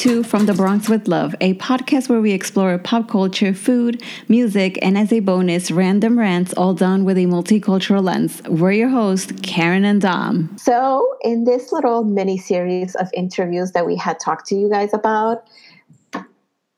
to 0.00 0.22
From 0.22 0.46
the 0.46 0.54
Bronx 0.54 0.88
with 0.88 1.08
Love, 1.08 1.34
a 1.42 1.52
podcast 1.56 2.08
where 2.08 2.22
we 2.22 2.32
explore 2.32 2.78
pop 2.78 3.06
culture, 3.06 3.52
food, 3.52 4.02
music, 4.28 4.78
and 4.80 4.96
as 4.96 5.12
a 5.12 5.20
bonus, 5.20 5.70
random 5.70 6.18
rants, 6.18 6.54
all 6.54 6.72
done 6.72 7.04
with 7.04 7.18
a 7.18 7.26
multicultural 7.26 8.02
lens. 8.02 8.40
We're 8.48 8.72
your 8.72 8.88
hosts, 8.88 9.30
Karen 9.42 9.84
and 9.84 10.00
Dom. 10.00 10.56
So, 10.56 11.18
in 11.20 11.44
this 11.44 11.70
little 11.70 12.02
mini 12.02 12.38
series 12.38 12.94
of 12.94 13.10
interviews 13.12 13.72
that 13.72 13.84
we 13.84 13.94
had 13.94 14.18
talked 14.18 14.46
to 14.46 14.54
you 14.54 14.70
guys 14.70 14.94
about, 14.94 15.46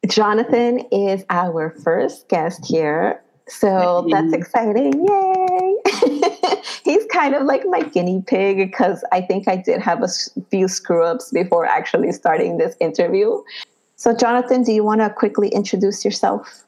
Jonathan 0.08 0.80
is 0.90 1.25
our 1.30 1.76
first 1.84 2.29
guest 2.29 2.66
here. 2.66 3.22
So 3.46 4.08
that's 4.11 4.32
exciting. 4.32 5.07
Yay! 5.07 5.51
He's 6.84 7.04
kind 7.06 7.34
of 7.34 7.44
like 7.44 7.62
my 7.66 7.82
guinea 7.82 8.22
pig 8.26 8.57
because 8.57 9.04
I 9.12 9.20
think 9.20 9.48
I 9.48 9.57
did 9.57 9.80
have 9.80 10.02
a 10.02 10.08
few 10.50 10.68
screw 10.68 11.04
ups 11.04 11.30
before 11.30 11.66
actually 11.66 12.12
starting 12.12 12.58
this 12.58 12.74
interview. 12.80 13.40
So, 13.96 14.14
Jonathan, 14.14 14.64
do 14.64 14.72
you 14.72 14.82
want 14.82 15.00
to 15.00 15.10
quickly 15.10 15.48
introduce 15.48 16.04
yourself? 16.04 16.64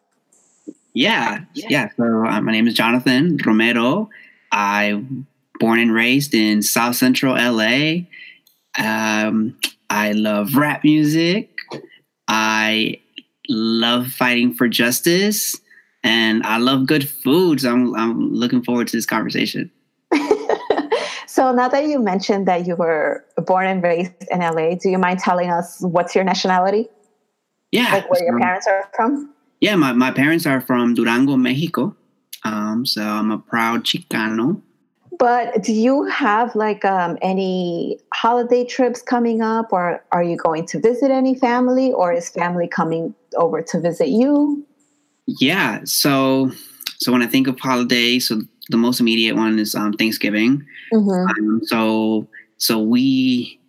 Yeah, 0.93 1.41
yeah. 1.55 1.89
So, 1.97 2.05
uh, 2.05 2.41
my 2.41 2.53
name 2.53 2.69
is 2.69 2.75
Jonathan 2.75 3.39
Romero. 3.45 4.09
I'm 4.53 5.27
born 5.59 5.81
and 5.81 5.93
raised 5.93 6.35
in 6.35 6.63
South 6.63 6.95
Central 6.95 7.35
LA. 7.35 8.05
Um, 8.79 9.57
I 9.91 10.13
love 10.13 10.55
rap 10.55 10.85
music. 10.85 11.51
I 12.29 13.01
love 13.49 14.09
fighting 14.09 14.55
for 14.55 14.69
justice 14.69 15.61
and 16.03 16.43
I 16.45 16.59
love 16.59 16.87
good 16.87 17.09
food. 17.09 17.61
So 17.61 17.73
I'm, 17.73 17.95
I'm 17.95 18.33
looking 18.33 18.63
forward 18.63 18.89
to 18.89 18.97
this 18.97 19.07
conversation. 19.07 19.71
So 21.35 21.51
now 21.51 21.67
that 21.67 21.87
you 21.87 21.99
mentioned 21.99 22.47
that 22.47 22.65
you 22.65 22.77
were 22.77 23.25
born 23.39 23.67
and 23.67 23.83
raised 23.83 24.13
in 24.31 24.39
LA, 24.39 24.77
do 24.77 24.89
you 24.89 24.99
mind 24.99 25.19
telling 25.19 25.51
us 25.51 25.81
what's 25.81 26.15
your 26.15 26.23
nationality? 26.23 26.89
Yeah. 27.73 27.91
Like 27.93 28.09
where 28.09 28.23
your 28.25 28.39
parents 28.39 28.69
are 28.69 28.89
from? 28.95 29.35
Yeah, 29.61 29.75
my, 29.75 29.93
my 29.95 30.13
parents 30.13 30.47
are 30.47 30.61
from 30.61 30.95
Durango, 30.95 31.37
Mexico. 31.37 31.97
Um, 32.45 32.87
so 32.87 33.03
I'm 33.03 33.33
a 33.33 33.39
proud 33.39 33.83
Chicano. 33.83 34.63
But 35.19 35.65
do 35.65 35.73
you 35.73 36.05
have 36.05 36.55
like 36.55 36.85
um, 36.85 37.19
any 37.21 37.99
holiday 38.13 38.65
trips 38.65 39.03
coming 39.03 39.43
up, 39.43 39.73
or 39.73 40.05
are 40.13 40.23
you 40.23 40.37
going 40.37 40.67
to 40.67 40.79
visit 40.79 41.11
any 41.11 41.35
family, 41.35 41.93
or 41.93 42.13
is 42.13 42.31
family 42.31 42.69
coming 42.69 43.13
over 43.35 43.61
to 43.61 43.81
visit 43.81 44.09
you? 44.09 44.65
Yeah. 45.27 45.81
So, 45.83 46.53
so 46.99 47.11
when 47.11 47.23
I 47.23 47.27
think 47.27 47.49
of 47.49 47.59
holidays, 47.59 48.29
so 48.29 48.43
the 48.71 48.77
most 48.77 49.01
immediate 49.01 49.37
one 49.37 49.59
is 49.59 49.75
um, 49.75 49.93
Thanksgiving. 49.93 50.65
Mm-hmm. 50.93 51.11
Um, 51.11 51.61
so, 51.65 52.29
so 52.57 52.79
we 52.79 53.61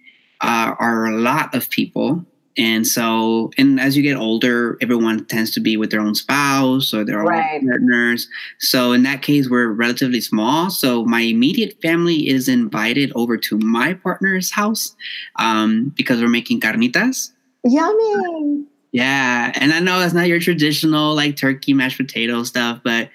uh, 0.42 0.76
are 0.80 1.06
a 1.06 1.18
lot 1.18 1.54
of 1.54 1.70
people, 1.70 2.26
and 2.58 2.88
so 2.88 3.52
and 3.58 3.80
as 3.80 3.98
you 3.98 4.04
get 4.04 4.16
older, 4.16 4.78
everyone 4.82 5.26
tends 5.26 5.52
to 5.52 5.60
be 5.60 5.76
with 5.76 5.92
their 5.92 6.00
own 6.00 6.16
spouse 6.16 6.94
or 6.94 7.04
their 7.04 7.22
right. 7.22 7.56
own 7.56 7.68
partners. 7.68 8.30
So 8.60 8.94
in 8.94 9.04
that 9.04 9.22
case, 9.22 9.50
we're 9.50 9.68
relatively 9.68 10.22
small. 10.22 10.70
So 10.70 11.04
my 11.04 11.22
immediate 11.22 11.82
family 11.82 12.30
is 12.30 12.48
invited 12.48 13.12
over 13.16 13.38
to 13.38 13.58
my 13.58 13.94
partner's 13.94 14.52
house 14.52 14.96
um, 15.38 15.94
because 15.98 16.22
we're 16.22 16.30
making 16.30 16.62
carnitas. 16.62 17.32
Yummy. 17.66 18.66
Yeah, 18.92 19.52
and 19.56 19.74
I 19.74 19.82
know 19.82 20.00
that's 20.00 20.14
not 20.14 20.30
your 20.30 20.40
traditional 20.40 21.16
like 21.16 21.36
turkey 21.36 21.74
mashed 21.74 21.98
potato 21.98 22.44
stuff, 22.44 22.80
but 22.82 23.10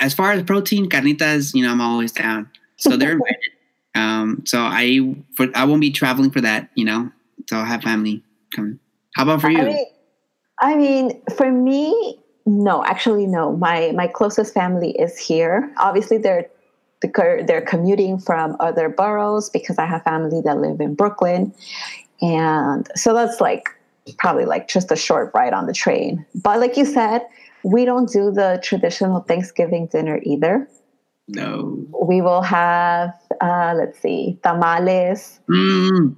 as 0.00 0.14
far 0.14 0.32
as 0.32 0.42
protein 0.42 0.88
carnitas, 0.88 1.54
you 1.54 1.62
know, 1.62 1.70
I'm 1.70 1.80
always 1.80 2.12
down. 2.12 2.50
So 2.76 2.96
they're 2.96 3.12
invited. 3.20 3.50
Um, 3.94 4.42
so 4.46 4.60
I 4.60 5.14
for 5.36 5.48
I 5.54 5.64
won't 5.64 5.80
be 5.80 5.90
traveling 5.90 6.30
for 6.30 6.40
that, 6.40 6.70
you 6.74 6.84
know. 6.84 7.10
So 7.48 7.56
I'll 7.56 7.64
have 7.64 7.82
family 7.82 8.24
coming. 8.54 8.78
How 9.14 9.24
about 9.24 9.40
for 9.40 9.50
you? 9.50 9.58
I 9.58 9.64
mean, 9.64 9.86
I 10.60 10.76
mean, 10.76 11.22
for 11.36 11.50
me, 11.50 12.20
no, 12.46 12.84
actually, 12.84 13.26
no. 13.26 13.56
My 13.56 13.92
my 13.92 14.06
closest 14.06 14.54
family 14.54 14.92
is 14.92 15.18
here. 15.18 15.72
Obviously, 15.76 16.18
they're 16.18 16.48
they're 17.02 17.62
commuting 17.62 18.18
from 18.18 18.56
other 18.60 18.88
boroughs 18.88 19.50
because 19.50 19.78
I 19.78 19.86
have 19.86 20.02
family 20.04 20.40
that 20.44 20.58
live 20.58 20.80
in 20.80 20.94
Brooklyn, 20.94 21.52
and 22.22 22.88
so 22.94 23.12
that's 23.12 23.40
like 23.40 23.68
probably 24.18 24.44
like 24.44 24.68
just 24.68 24.90
a 24.90 24.96
short 24.96 25.30
ride 25.34 25.52
on 25.52 25.66
the 25.66 25.72
train. 25.72 26.24
But 26.34 26.60
like 26.60 26.76
you 26.76 26.84
said, 26.84 27.22
we 27.64 27.84
don't 27.84 28.10
do 28.10 28.30
the 28.30 28.60
traditional 28.62 29.20
Thanksgiving 29.20 29.86
dinner 29.86 30.20
either. 30.22 30.68
No. 31.28 31.86
We 32.02 32.20
will 32.20 32.42
have, 32.42 33.14
uh, 33.40 33.74
let's 33.76 34.00
see, 34.00 34.38
tamales. 34.42 35.40
Mm. 35.48 36.16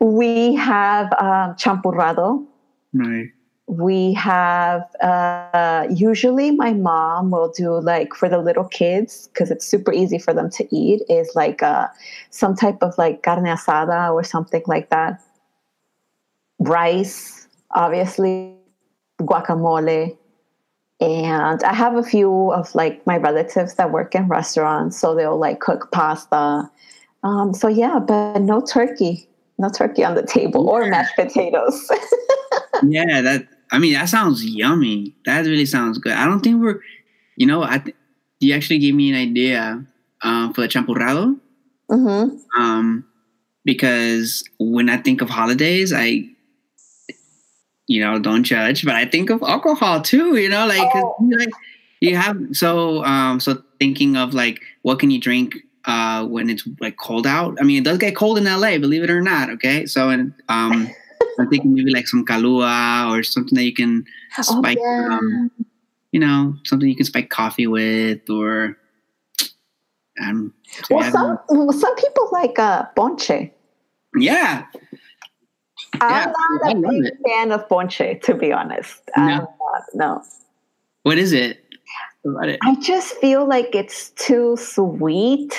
we 0.00 0.54
have 0.54 1.12
um, 1.14 1.56
champurrado. 1.56 2.46
Right. 2.92 3.28
We 3.66 4.12
have, 4.14 4.82
uh, 5.00 5.86
usually 5.90 6.50
my 6.50 6.72
mom 6.72 7.30
will 7.30 7.52
do 7.56 7.80
like 7.80 8.14
for 8.14 8.28
the 8.28 8.38
little 8.38 8.64
kids, 8.64 9.28
because 9.28 9.50
it's 9.50 9.66
super 9.66 9.92
easy 9.92 10.18
for 10.18 10.34
them 10.34 10.50
to 10.50 10.66
eat, 10.74 11.02
is 11.08 11.30
like 11.34 11.62
uh, 11.62 11.86
some 12.30 12.56
type 12.56 12.78
of 12.82 12.96
like 12.98 13.22
carne 13.22 13.44
asada 13.44 14.12
or 14.12 14.24
something 14.24 14.62
like 14.66 14.90
that 14.90 15.20
rice, 16.60 17.48
obviously, 17.72 18.59
guacamole. 19.20 20.16
And 21.00 21.62
I 21.62 21.72
have 21.72 21.96
a 21.96 22.02
few 22.02 22.52
of 22.52 22.74
like 22.74 23.06
my 23.06 23.16
relatives 23.16 23.74
that 23.74 23.90
work 23.90 24.14
in 24.14 24.28
restaurants, 24.28 25.00
so 25.00 25.14
they'll 25.14 25.38
like 25.38 25.60
cook 25.60 25.90
pasta. 25.92 26.70
Um, 27.22 27.54
so 27.54 27.68
yeah, 27.68 27.98
but 27.98 28.40
no 28.40 28.60
turkey, 28.60 29.26
no 29.58 29.70
turkey 29.70 30.04
on 30.04 30.14
the 30.14 30.22
table 30.22 30.68
or 30.68 30.86
mashed 30.86 31.16
potatoes. 31.16 31.90
yeah, 32.82 33.22
that 33.22 33.48
I 33.72 33.78
mean 33.78 33.94
that 33.94 34.10
sounds 34.10 34.44
yummy. 34.44 35.14
That 35.24 35.46
really 35.46 35.64
sounds 35.64 35.96
good. 35.98 36.12
I 36.12 36.26
don't 36.26 36.40
think 36.40 36.60
we're, 36.60 36.80
you 37.36 37.46
know, 37.46 37.62
I 37.62 37.78
th- 37.78 37.96
you 38.40 38.54
actually 38.54 38.78
gave 38.78 38.94
me 38.94 39.10
an 39.10 39.16
idea 39.16 39.84
uh, 40.22 40.52
for 40.52 40.62
the 40.62 40.68
champurrado. 40.68 41.38
Mm-hmm. 41.90 42.60
Um, 42.60 43.06
because 43.64 44.44
when 44.58 44.88
I 44.88 44.96
think 44.96 45.20
of 45.20 45.28
holidays, 45.28 45.92
I 45.94 46.24
you 47.90 48.00
know, 48.00 48.20
don't 48.20 48.44
judge. 48.44 48.84
But 48.84 48.94
I 48.94 49.04
think 49.04 49.30
of 49.30 49.42
alcohol 49.42 50.00
too, 50.00 50.36
you 50.36 50.48
know, 50.48 50.64
like, 50.64 50.88
oh. 50.94 51.16
like 51.36 51.48
you 51.98 52.16
have 52.16 52.38
so 52.52 53.04
um 53.04 53.40
so 53.40 53.62
thinking 53.80 54.16
of 54.16 54.32
like 54.32 54.60
what 54.82 55.00
can 55.00 55.10
you 55.10 55.20
drink 55.20 55.56
uh 55.86 56.24
when 56.24 56.48
it's 56.48 56.66
like 56.80 56.96
cold 56.98 57.26
out. 57.26 57.58
I 57.60 57.64
mean, 57.64 57.78
it 57.78 57.84
does 57.84 57.98
get 57.98 58.14
cold 58.14 58.38
in 58.38 58.44
LA, 58.44 58.78
believe 58.78 59.02
it 59.02 59.10
or 59.10 59.20
not. 59.20 59.50
Okay, 59.50 59.86
so 59.86 60.08
and 60.08 60.32
um. 60.48 60.88
I'm 61.38 61.48
thinking 61.48 61.72
maybe 61.72 61.92
like 61.92 62.06
some 62.06 62.24
Kahlua 62.24 63.10
or 63.10 63.22
something 63.22 63.54
that 63.56 63.64
you 63.64 63.72
can 63.72 64.04
oh, 64.38 64.42
spike, 64.42 64.76
oh, 64.78 64.84
yeah. 64.84 65.16
um, 65.16 65.50
you 66.12 66.20
know, 66.20 66.54
something 66.64 66.86
you 66.86 66.96
can 66.96 67.06
spike 67.06 67.30
coffee 67.30 67.66
with, 67.66 68.28
or 68.28 68.76
um. 70.22 70.52
So 70.84 70.96
well, 70.96 71.10
some 71.10 71.38
well, 71.48 71.72
some 71.72 71.94
people 71.96 72.28
like 72.32 72.58
uh, 72.58 72.84
ponche. 72.94 73.50
Yeah, 74.16 74.66
I'm 76.00 76.32
not 76.32 76.76
a 76.76 76.88
big 76.88 77.12
fan 77.26 77.52
of 77.52 77.68
ponche, 77.68 78.20
to 78.22 78.34
be 78.34 78.52
honest. 78.52 79.02
No. 79.16 79.52
no. 79.94 80.22
What 81.02 81.18
is 81.18 81.32
it? 81.32 81.64
About 82.24 82.48
it? 82.48 82.58
I 82.62 82.76
just 82.76 83.14
feel 83.16 83.46
like 83.46 83.74
it's 83.74 84.10
too 84.10 84.56
sweet. 84.56 85.58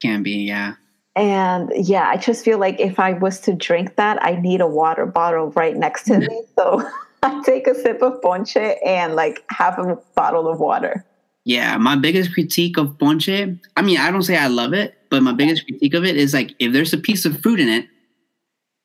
Can 0.00 0.22
be, 0.22 0.46
yeah. 0.46 0.74
And 1.16 1.72
yeah, 1.74 2.08
I 2.08 2.16
just 2.16 2.44
feel 2.44 2.58
like 2.58 2.78
if 2.80 3.00
I 3.00 3.14
was 3.14 3.40
to 3.40 3.52
drink 3.52 3.96
that, 3.96 4.24
I 4.24 4.36
need 4.36 4.60
a 4.60 4.66
water 4.66 5.06
bottle 5.06 5.50
right 5.50 5.76
next 5.76 6.04
to 6.04 6.18
me. 6.18 6.42
So 6.56 6.88
I 7.22 7.42
take 7.44 7.66
a 7.66 7.74
sip 7.74 8.00
of 8.00 8.22
ponche 8.22 8.56
and 8.56 9.16
like 9.16 9.44
half 9.50 9.76
a 9.78 9.98
bottle 10.14 10.48
of 10.48 10.60
water. 10.60 11.04
Yeah, 11.44 11.76
my 11.78 11.96
biggest 11.96 12.32
critique 12.32 12.78
of 12.78 12.96
ponche, 12.98 13.28
I 13.76 13.82
mean, 13.82 13.98
I 13.98 14.10
don't 14.10 14.22
say 14.22 14.36
I 14.36 14.46
love 14.46 14.72
it, 14.72 14.96
but 15.10 15.22
my 15.22 15.32
biggest 15.32 15.64
critique 15.66 15.94
of 15.94 16.04
it 16.04 16.16
is 16.16 16.32
like 16.32 16.54
if 16.58 16.72
there's 16.72 16.92
a 16.92 16.98
piece 16.98 17.24
of 17.24 17.40
fruit 17.40 17.58
in 17.58 17.68
it, 17.68 17.88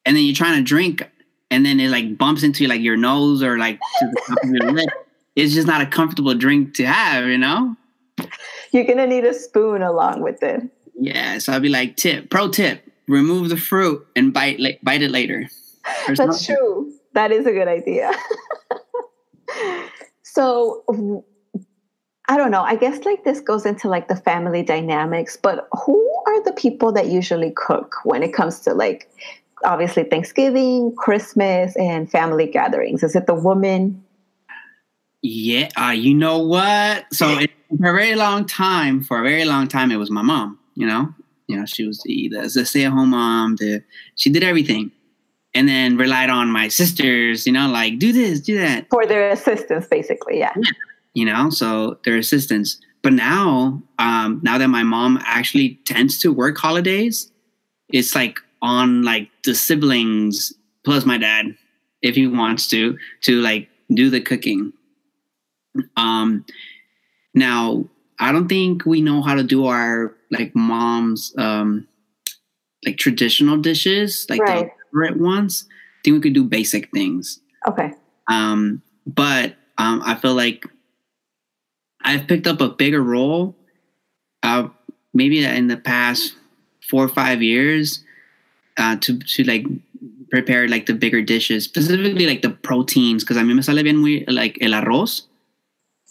and 0.06 0.16
then 0.16 0.24
you're 0.24 0.36
trying 0.36 0.58
to 0.58 0.64
drink 0.64 1.10
and 1.52 1.66
then 1.66 1.80
it 1.80 1.90
like 1.90 2.18
bumps 2.18 2.44
into 2.44 2.68
like 2.68 2.82
your 2.82 2.98
nose 2.98 3.44
or 3.44 3.58
like 3.58 3.80
to 4.00 4.08
the 4.08 4.22
top 4.28 4.38
of 4.44 4.50
your 4.50 4.72
lip. 4.72 4.90
It's 5.36 5.54
just 5.54 5.68
not 5.68 5.82
a 5.82 5.86
comfortable 5.86 6.34
drink 6.34 6.74
to 6.76 6.86
have 6.86 7.26
you 7.28 7.38
know? 7.38 7.76
You're 8.72 8.86
gonna 8.86 9.08
need 9.08 9.26
a 9.26 9.34
spoon 9.34 9.82
along 9.82 10.22
with 10.22 10.42
it. 10.44 10.64
Yeah 10.98 11.40
so 11.40 11.54
i'd 11.54 11.62
be 11.62 11.70
like 11.70 11.98
tip 11.98 12.30
pro 12.30 12.50
tip 12.50 12.90
remove 13.08 13.50
the 13.50 13.58
fruit 13.58 14.06
and 14.16 14.34
bite 14.34 14.60
like 14.60 14.80
bite 14.82 15.02
it 15.02 15.12
later. 15.12 15.50
That's 16.08 16.46
true. 16.46 16.94
That 17.14 17.32
is 17.32 17.46
a 17.46 17.52
good 17.52 17.68
idea. 17.68 18.12
So 20.36 20.84
I 22.28 22.36
don't 22.36 22.52
know. 22.52 22.62
I 22.62 22.76
guess 22.76 23.06
like 23.06 23.24
this 23.24 23.40
goes 23.40 23.66
into 23.66 23.88
like 23.88 24.10
the 24.10 24.18
family 24.18 24.64
dynamics, 24.64 25.38
but 25.38 25.70
who 25.86 26.24
are 26.28 26.44
the 26.44 26.52
people 26.52 26.92
that 26.92 27.08
usually 27.08 27.52
cook 27.52 27.96
when 28.04 28.22
it 28.22 28.34
comes 28.34 28.60
to 28.62 28.74
like 28.74 29.10
obviously 29.66 30.04
Thanksgiving, 30.04 30.94
Christmas, 30.98 31.76
and 31.76 32.10
family 32.10 32.48
gatherings? 32.48 33.04
Is 33.04 33.16
it 33.16 33.28
the 33.28 33.34
woman? 33.34 34.04
Yeah, 35.22 35.70
uh, 35.76 35.90
you 35.90 36.14
know 36.14 36.40
what? 36.40 37.06
So 37.12 37.40
it, 37.40 37.52
for 37.78 37.90
a 37.90 37.94
very 37.94 38.16
long 38.16 38.46
time, 38.46 39.04
for 39.04 39.20
a 39.20 39.24
very 39.24 39.44
long 39.44 39.68
time, 39.68 39.92
it 39.92 39.98
was 39.98 40.12
my 40.12 40.22
mom. 40.22 40.60
You 40.76 40.88
know, 40.88 41.14
You 41.48 41.58
know, 41.58 41.66
she 41.66 41.86
was 41.86 42.02
the, 42.04 42.30
the, 42.32 42.42
the 42.42 42.66
stay 42.66 42.86
at 42.86 42.92
home 42.92 43.10
mom. 43.10 43.56
The, 43.58 43.84
she 44.16 44.30
did 44.30 44.44
everything. 44.44 44.92
And 45.54 45.70
then 45.70 45.96
relied 45.96 46.30
on 46.30 46.50
my 46.50 46.68
sisters, 46.68 47.48
you 47.48 47.54
know, 47.54 47.70
like 47.70 47.98
do 47.98 48.12
this, 48.12 48.42
do 48.42 48.58
that. 48.58 48.88
For 48.90 49.06
their 49.06 49.30
assistance, 49.30 49.88
basically, 49.88 50.40
yeah. 50.40 50.52
yeah. 50.56 50.72
You 51.14 51.26
know, 51.26 51.50
so 51.50 51.98
their 52.04 52.18
assistance. 52.18 52.82
But 53.02 53.14
now, 53.14 53.82
um, 53.98 54.42
now 54.44 54.58
that 54.58 54.68
my 54.68 54.84
mom 54.84 55.18
actually 55.24 55.80
tends 55.86 56.20
to 56.20 56.34
work 56.34 56.58
holidays, 56.58 57.32
it's 57.88 58.16
like 58.16 58.40
on 58.66 59.04
like 59.04 59.30
the 59.44 59.54
siblings 59.54 60.54
plus 60.84 61.06
my 61.06 61.18
dad, 61.18 61.56
if 62.02 62.16
he 62.16 62.26
wants 62.26 62.68
to, 62.70 62.98
to 63.22 63.40
like 63.42 63.70
do 63.94 64.10
the 64.10 64.20
cooking. 64.20 64.74
Um, 65.96 66.46
now 67.34 67.86
I 68.20 68.32
don't 68.32 68.48
think 68.48 68.86
we 68.86 69.02
know 69.02 69.22
how 69.22 69.36
to 69.36 69.44
do 69.44 69.68
our 69.68 70.16
like 70.32 70.56
mom's 70.56 71.34
um 71.38 71.88
like 72.86 72.98
traditional 72.98 73.58
dishes, 73.58 74.26
like 74.30 74.42
right. 74.42 74.66
the 74.66 74.72
favorite 74.92 75.20
ones. 75.20 75.68
I 75.70 75.74
think 76.04 76.16
we 76.16 76.22
could 76.22 76.34
do 76.34 76.44
basic 76.44 76.92
things. 76.92 77.40
Okay. 77.68 77.92
Um, 78.30 78.82
but 79.06 79.56
um, 79.78 80.02
I 80.06 80.16
feel 80.16 80.36
like 80.36 80.66
I've 82.04 82.28
picked 82.28 82.48
up 82.48 82.62
a 82.62 82.70
bigger 82.70 83.02
role. 83.02 83.56
Uh, 84.44 84.70
maybe 85.14 85.44
in 85.44 85.68
the 85.68 85.78
past 85.78 86.36
four 86.88 87.04
or 87.04 87.10
five 87.10 87.42
years, 87.42 88.04
uh, 88.78 88.96
to 88.98 89.20
to 89.20 89.44
like 89.44 89.66
prepare 90.30 90.68
like 90.68 90.86
the 90.86 90.94
bigger 90.94 91.22
dishes, 91.22 91.64
specifically 91.64 92.28
like 92.28 92.42
the 92.42 92.50
proteins, 92.50 93.24
because 93.24 93.38
I 93.38 93.44
mean 93.44 93.56
me 93.56 93.62
sale 93.62 93.84
bien 93.84 93.98
muy 93.98 94.26
like 94.28 94.58
el 94.62 94.72
arroz. 94.72 95.24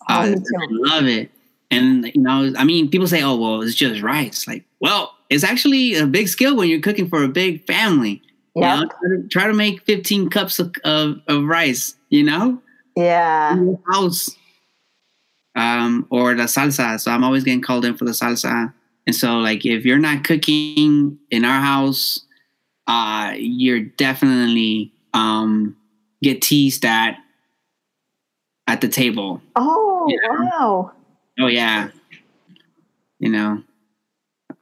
Oh, 0.09 0.15
uh, 0.15 0.37
I 0.37 0.67
love 0.71 1.07
it. 1.07 1.31
And 1.71 2.07
you 2.15 2.21
know, 2.21 2.53
I 2.57 2.65
mean, 2.65 2.91
people 2.91 3.07
say, 3.07 3.23
"Oh, 3.23 3.37
well, 3.37 3.63
it's 3.63 3.75
just 3.75 4.03
rice." 4.03 4.47
Like, 4.47 4.65
well, 4.81 5.15
it's 5.31 5.45
actually 5.45 5.97
a 5.97 6.07
big 6.07 6.29
skill 6.29 6.57
when 6.57 6.69
you're 6.69 6.81
cooking 6.81 7.09
for 7.09 7.23
a 7.23 7.29
big 7.29 7.67
family. 7.67 8.23
Yeah. 8.55 8.77
You 8.77 8.81
know, 8.81 8.89
try, 8.89 9.09
to, 9.09 9.29
try 9.29 9.47
to 9.49 9.53
make 9.53 9.83
15 9.85 10.31
cups 10.31 10.61
of, 10.61 10.73
of, 10.85 11.21
of 11.27 11.45
rice. 11.45 11.97
You 12.11 12.25
know. 12.25 12.63
Yeah. 12.97 13.57
house. 13.91 14.31
Um, 15.57 16.07
or 16.11 16.35
the 16.35 16.45
salsa. 16.45 17.01
So 17.01 17.11
I'm 17.11 17.25
always 17.25 17.45
getting 17.45 17.63
called 17.63 17.85
in 17.85 17.97
for 17.97 18.05
the 18.05 18.13
salsa. 18.13 18.73
And 19.07 19.15
so, 19.15 19.39
like, 19.39 19.65
if 19.67 19.85
you're 19.85 19.99
not 19.99 20.25
cooking 20.25 21.19
in 21.31 21.45
our 21.45 21.61
house, 21.61 22.25
uh, 22.87 23.35
you're 23.37 23.81
definitely 23.81 24.93
um, 25.13 25.77
get 26.23 26.43
teased 26.43 26.85
at 26.85 27.17
at 28.67 28.81
the 28.81 28.89
table. 28.89 29.41
Oh 29.57 30.07
you 30.09 30.21
know? 30.23 30.45
wow! 30.45 30.93
Oh 31.41 31.47
yeah. 31.47 31.91
You 33.19 33.31
know. 33.31 33.63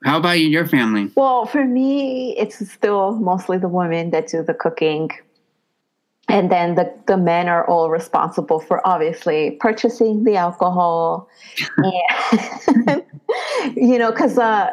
How 0.04 0.18
about 0.18 0.40
you, 0.40 0.48
your 0.48 0.66
family? 0.66 1.10
Well, 1.14 1.46
for 1.46 1.64
me, 1.64 2.36
it's 2.36 2.68
still 2.68 3.12
mostly 3.16 3.58
the 3.58 3.68
women 3.68 4.10
that 4.10 4.26
do 4.26 4.42
the 4.42 4.54
cooking. 4.54 5.10
And 6.28 6.50
then 6.50 6.74
the, 6.74 6.92
the 7.06 7.16
men 7.16 7.48
are 7.48 7.64
all 7.68 7.90
responsible 7.90 8.58
for 8.58 8.86
obviously 8.86 9.52
purchasing 9.60 10.24
the 10.24 10.36
alcohol. 10.36 11.28
and, 11.76 13.04
you 13.76 13.98
know, 13.98 14.10
because 14.10 14.38
uh, 14.38 14.70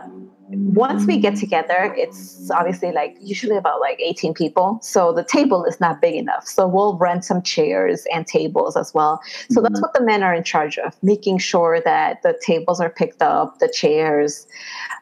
once 0.52 1.06
we 1.06 1.18
get 1.18 1.36
together, 1.36 1.94
it's 1.96 2.50
obviously 2.50 2.92
like 2.92 3.16
usually 3.20 3.56
about 3.56 3.80
like 3.80 4.00
18 4.00 4.34
people. 4.34 4.80
So 4.82 5.14
the 5.14 5.24
table 5.24 5.64
is 5.66 5.80
not 5.80 6.02
big 6.02 6.16
enough. 6.16 6.48
So 6.48 6.68
we'll 6.68 6.98
rent 6.98 7.24
some 7.24 7.42
chairs 7.42 8.06
and 8.14 8.26
tables 8.26 8.76
as 8.76 8.94
well. 8.94 9.22
So 9.50 9.62
mm-hmm. 9.62 9.64
that's 9.64 9.82
what 9.82 9.94
the 9.94 10.04
men 10.04 10.24
are 10.24 10.34
in 10.34 10.44
charge 10.44 10.78
of, 10.80 10.96
making 11.04 11.38
sure 11.38 11.80
that 11.86 12.24
the 12.24 12.40
tables 12.44 12.80
are 12.80 12.90
picked 12.90 13.22
up, 13.22 13.60
the 13.60 13.70
chairs. 13.70 14.48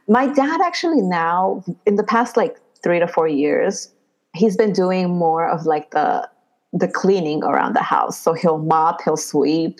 My 0.07 0.27
dad 0.27 0.59
actually 0.61 1.01
now, 1.01 1.63
in 1.85 1.95
the 1.95 2.03
past 2.03 2.35
like 2.35 2.57
three 2.83 2.99
to 2.99 3.07
four 3.07 3.27
years, 3.27 3.94
he's 4.33 4.57
been 4.57 4.73
doing 4.73 5.17
more 5.17 5.47
of 5.47 5.65
like 5.65 5.91
the 5.91 6.29
the 6.73 6.88
cleaning 6.88 7.44
around 7.44 7.73
the 7.73 7.81
house. 7.81 8.19
So 8.19 8.33
he'll 8.33 8.57
mop, 8.57 9.01
he'll 9.01 9.17
sweep, 9.17 9.79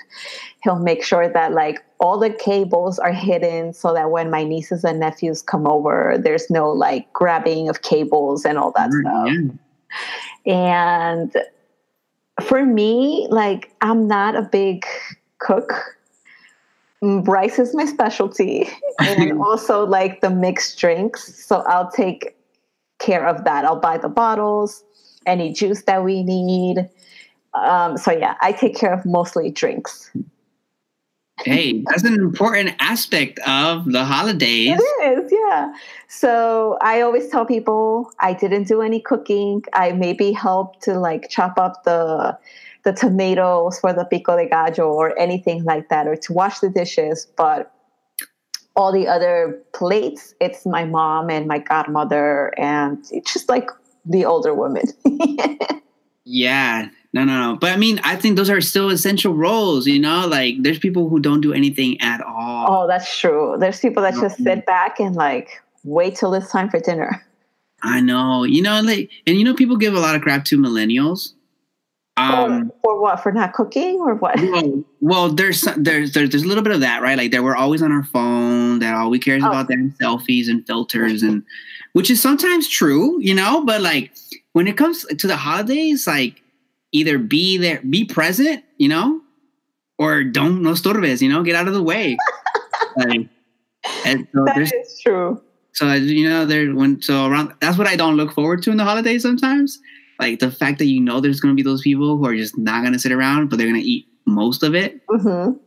he'll 0.64 0.80
make 0.80 1.04
sure 1.04 1.28
that 1.28 1.52
like 1.52 1.84
all 2.00 2.20
the 2.20 2.30
cables 2.30 3.00
are 3.00 3.12
hidden 3.12 3.74
so 3.74 3.94
that 3.94 4.12
when 4.12 4.30
my 4.30 4.44
nieces 4.44 4.84
and 4.84 5.00
nephews 5.00 5.42
come 5.42 5.68
over, 5.68 6.16
there's 6.20 6.50
no 6.50 6.70
like 6.70 7.12
grabbing 7.14 7.70
of 7.70 7.82
cables 7.82 8.46
and 8.46 8.58
all 8.58 8.72
that 8.76 8.90
mm, 8.92 9.02
stuff. 9.02 9.60
And 10.46 11.36
for 12.42 12.66
me, 12.66 13.28
like 13.30 13.74
I'm 13.82 14.08
not 14.08 14.36
a 14.36 14.44
big 14.44 14.86
cook. 15.40 15.74
Mm, 17.04 17.28
rice 17.28 17.60
is 17.60 17.76
my 17.76 17.86
specialty, 17.86 18.70
and 19.00 19.40
also 19.40 19.86
like 19.86 20.22
the 20.22 20.30
mixed 20.30 20.80
drinks. 20.80 21.44
So 21.46 21.58
I'll 21.68 21.92
take 21.92 22.36
care 23.00 23.28
of 23.28 23.44
that. 23.44 23.66
I'll 23.66 23.80
buy 23.80 23.98
the 23.98 24.10
bottles 24.10 24.84
any 25.26 25.52
juice 25.52 25.84
that 25.84 26.04
we 26.04 26.24
need. 26.24 26.90
Um, 27.54 27.98
so 27.98 28.12
yeah, 28.12 28.36
I 28.42 28.52
take 28.52 28.76
care 28.76 28.94
of 28.94 29.06
mostly 29.06 29.52
drinks. 29.52 30.12
Hey, 31.44 31.84
that's 31.88 32.04
an 32.04 32.16
important 32.16 32.76
aspect 32.80 33.40
of 33.46 33.92
the 33.92 34.04
holidays. 34.04 34.80
It 34.80 35.24
is, 35.24 35.32
yeah. 35.32 35.74
So 36.08 36.78
I 36.82 37.02
always 37.02 37.30
tell 37.30 37.46
people 37.46 38.12
I 38.20 38.34
didn't 38.34 38.68
do 38.68 38.82
any 38.82 39.00
cooking. 39.00 39.64
I 39.74 39.92
maybe 39.92 40.32
helped 40.32 40.82
to 40.84 41.00
like 41.00 41.30
chop 41.30 41.58
up 41.58 41.84
the 41.84 42.38
the 42.84 42.94
tomatoes 42.94 43.80
for 43.80 43.92
the 43.92 44.06
pico 44.06 44.38
de 44.38 44.48
gallo 44.48 44.92
or 44.94 45.18
anything 45.20 45.64
like 45.64 45.90
that, 45.90 46.08
or 46.08 46.16
to 46.16 46.34
wash 46.34 46.60
the 46.60 46.70
dishes. 46.70 47.28
But 47.38 47.72
all 48.76 48.92
the 48.92 49.08
other 49.08 49.62
plates, 49.74 50.34
it's 50.40 50.66
my 50.66 50.86
mom 50.86 51.30
and 51.30 51.48
my 51.48 51.60
godmother, 51.60 52.54
and 52.58 53.06
it's 53.12 53.34
just 53.34 53.50
like 53.50 53.70
the 54.06 54.26
older 54.26 54.54
woman. 54.54 54.84
yeah. 56.24 56.90
No, 57.18 57.24
no, 57.24 57.54
no. 57.54 57.58
But 57.58 57.72
I 57.72 57.78
mean, 57.78 58.00
I 58.04 58.16
think 58.16 58.36
those 58.36 58.48
are 58.48 58.62
still 58.62 58.92
essential 58.92 59.34
roles, 59.34 59.88
you 59.88 59.98
know? 59.98 60.28
Like 60.28 60.58
there's 60.60 60.78
people 60.78 61.10
who 61.10 61.20
don't 61.20 61.42
do 61.42 61.52
anything 61.52 62.00
at 62.00 62.22
all. 62.22 62.68
Oh, 62.70 62.88
that's 62.88 63.18
true. 63.18 63.56
There's 63.60 63.80
people 63.80 64.04
that 64.04 64.14
just 64.14 64.38
sit 64.38 64.68
back 64.68 65.00
and 65.00 65.16
like 65.16 65.64
wait 65.84 66.16
till 66.16 66.36
it's 66.36 66.52
time 66.52 66.70
for 66.70 66.80
dinner. 66.80 67.26
I 67.82 68.02
know. 68.02 68.44
You 68.44 68.62
know, 68.62 68.82
like 68.82 69.10
and 69.26 69.36
you 69.36 69.44
know 69.44 69.56
people 69.56 69.78
give 69.78 69.96
a 69.96 70.00
lot 70.00 70.14
of 70.14 70.22
crap 70.22 70.46
to 70.46 70.60
millennials. 70.60 71.34
Um, 72.18 72.70
for, 72.70 72.76
for 72.84 73.02
what? 73.02 73.24
For 73.24 73.32
not 73.32 73.54
cooking 73.54 73.96
or 74.00 74.14
what? 74.14 74.40
Well, 74.40 74.84
well, 75.02 75.30
there's 75.30 75.62
there's 75.76 76.14
there's 76.14 76.30
there's 76.30 76.44
a 76.44 76.48
little 76.48 76.64
bit 76.64 76.74
of 76.74 76.82
that, 76.82 77.02
right? 77.02 77.18
Like 77.18 77.32
that 77.32 77.44
we're 77.44 77.56
always 77.56 77.82
on 77.82 77.92
our 77.92 78.04
phone. 78.04 78.78
That 78.78 78.94
all 78.94 79.10
we 79.10 79.18
care 79.18 79.38
is 79.38 79.44
oh. 79.44 79.48
about 79.48 79.70
them 79.70 79.96
selfies 80.00 80.50
and 80.50 80.66
filters 80.68 81.24
and 81.24 81.42
which 81.94 82.12
is 82.12 82.22
sometimes 82.22 82.70
true, 82.70 83.20
you 83.20 83.34
know, 83.34 83.66
but 83.66 83.82
like 83.82 84.14
when 84.54 84.68
it 84.68 84.78
comes 84.78 85.04
to 85.04 85.26
the 85.26 85.36
holidays, 85.36 86.06
like 86.06 86.44
either 86.92 87.18
be 87.18 87.58
there, 87.58 87.82
be 87.90 88.06
present, 88.06 88.64
you 88.78 88.90
know, 88.90 89.22
or 89.98 90.24
don't 90.24 90.62
no 90.62 90.72
storbes, 90.72 91.22
you 91.22 91.30
know, 91.30 91.44
get 91.44 91.56
out 91.56 91.68
of 91.68 91.74
the 91.74 91.84
way. 91.84 92.18
like, 92.98 93.30
so 94.04 94.46
that 94.46 94.58
is 94.58 95.02
true. 95.02 95.42
So 95.74 95.94
you 95.94 96.28
know, 96.28 96.46
there 96.46 96.74
when 96.74 97.02
so 97.02 97.28
around 97.28 97.54
that's 97.62 97.78
what 97.78 97.88
I 97.88 97.96
don't 97.96 98.18
look 98.18 98.34
forward 98.34 98.64
to 98.64 98.72
in 98.72 98.78
the 98.78 98.84
holidays 98.84 99.22
sometimes. 99.22 99.80
Like 100.20 100.40
the 100.40 100.50
fact 100.50 100.80
that 100.80 100.86
you 100.86 101.00
know 101.00 101.20
there's 101.20 101.40
going 101.40 101.56
to 101.56 101.56
be 101.56 101.68
those 101.68 101.82
people 101.82 102.18
who 102.18 102.26
are 102.26 102.36
just 102.36 102.58
not 102.58 102.82
going 102.82 102.94
to 102.94 103.00
sit 103.00 103.12
around, 103.12 103.50
but 103.50 103.58
they're 103.58 103.68
going 103.68 103.80
to 103.80 103.88
eat 103.88 104.08
most 104.26 104.64
of 104.64 104.74
it. 104.74 105.06
Mm-hmm. 105.08 105.58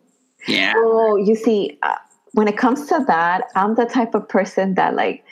Yeah. 0.48 0.72
Oh, 0.76 1.16
you 1.16 1.36
see, 1.36 1.78
uh, 1.82 1.94
when 2.32 2.48
it 2.48 2.56
comes 2.56 2.86
to 2.86 3.04
that, 3.06 3.44
I'm 3.54 3.74
the 3.76 3.84
type 3.84 4.14
of 4.14 4.28
person 4.28 4.74
that 4.74 4.94
like 4.94 5.24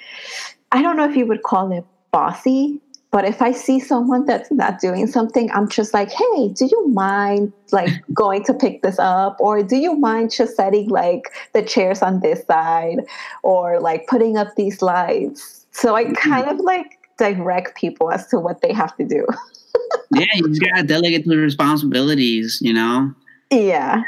I 0.71 0.83
don't 0.83 0.97
know 0.97 1.09
if 1.09 1.17
you 1.17 1.27
would 1.27 1.43
call 1.43 1.73
it 1.73 1.85
bossy, 2.11 2.81
but 3.11 3.25
if 3.25 3.41
I 3.41 3.53
see 3.53 3.81
someone 3.81 4.27
that's 4.27 4.51
not 4.51 4.81
doing 4.81 5.07
something, 5.07 5.51
I'm 5.53 5.69
just 5.69 5.95
like, 5.95 6.11
hey, 6.11 6.49
do 6.49 6.67
you 6.67 6.89
mind 6.89 7.53
like 7.73 7.91
going 8.13 8.45
to 8.45 8.55
pick 8.55 8.83
this 8.83 8.99
up? 8.99 9.37
Or 9.41 9.63
do 9.63 9.77
you 9.77 9.95
mind 9.97 10.31
just 10.31 10.57
setting 10.57 10.89
like 10.89 11.23
the 11.55 11.63
chairs 11.63 12.03
on 12.03 12.21
this 12.21 12.45
side 12.45 13.01
or 13.43 13.81
like 13.81 14.07
putting 14.09 14.37
up 14.37 14.55
these 14.57 14.83
lights? 14.83 15.67
So 15.71 15.95
I 15.95 16.05
mm-hmm. 16.05 16.15
kind 16.15 16.49
of 16.49 16.59
like 16.61 16.99
direct 17.19 17.77
people 17.77 18.11
as 18.11 18.27
to 18.29 18.39
what 18.39 18.61
they 18.61 18.73
have 18.75 18.95
to 18.99 19.05
do. 19.05 19.27
yeah, 20.13 20.27
you 20.35 20.49
just 20.49 20.61
gotta 20.61 20.87
delegate 20.87 21.25
the 21.25 21.39
responsibilities, 21.39 22.59
you 22.61 22.75
know? 22.75 23.15
Yeah. 23.51 24.03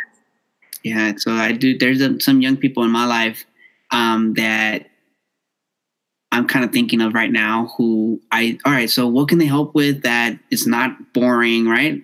Yeah. 0.83 1.14
So 1.16 1.33
I 1.33 1.52
do 1.52 1.76
there's 1.76 2.02
a, 2.02 2.21
some 2.21 2.42
young 2.42 2.57
people 2.57 2.85
in 2.85 2.90
my 2.90 3.07
life 3.07 3.47
um, 3.92 4.35
that 4.35 4.89
I'm 6.33 6.47
kind 6.47 6.65
of 6.65 6.73
thinking 6.73 7.01
of 7.01 7.13
right 7.13 7.33
now 7.33 7.73
who 7.77 8.21
I, 8.31 8.59
all 8.65 8.73
right, 8.73 8.89
so 8.89 9.07
what 9.07 9.29
can 9.29 9.39
they 9.39 9.47
help 9.47 9.75
with 9.75 10.03
that 10.03 10.39
is 10.51 10.67
not 10.67 11.13
boring, 11.13 11.67
right? 11.67 12.03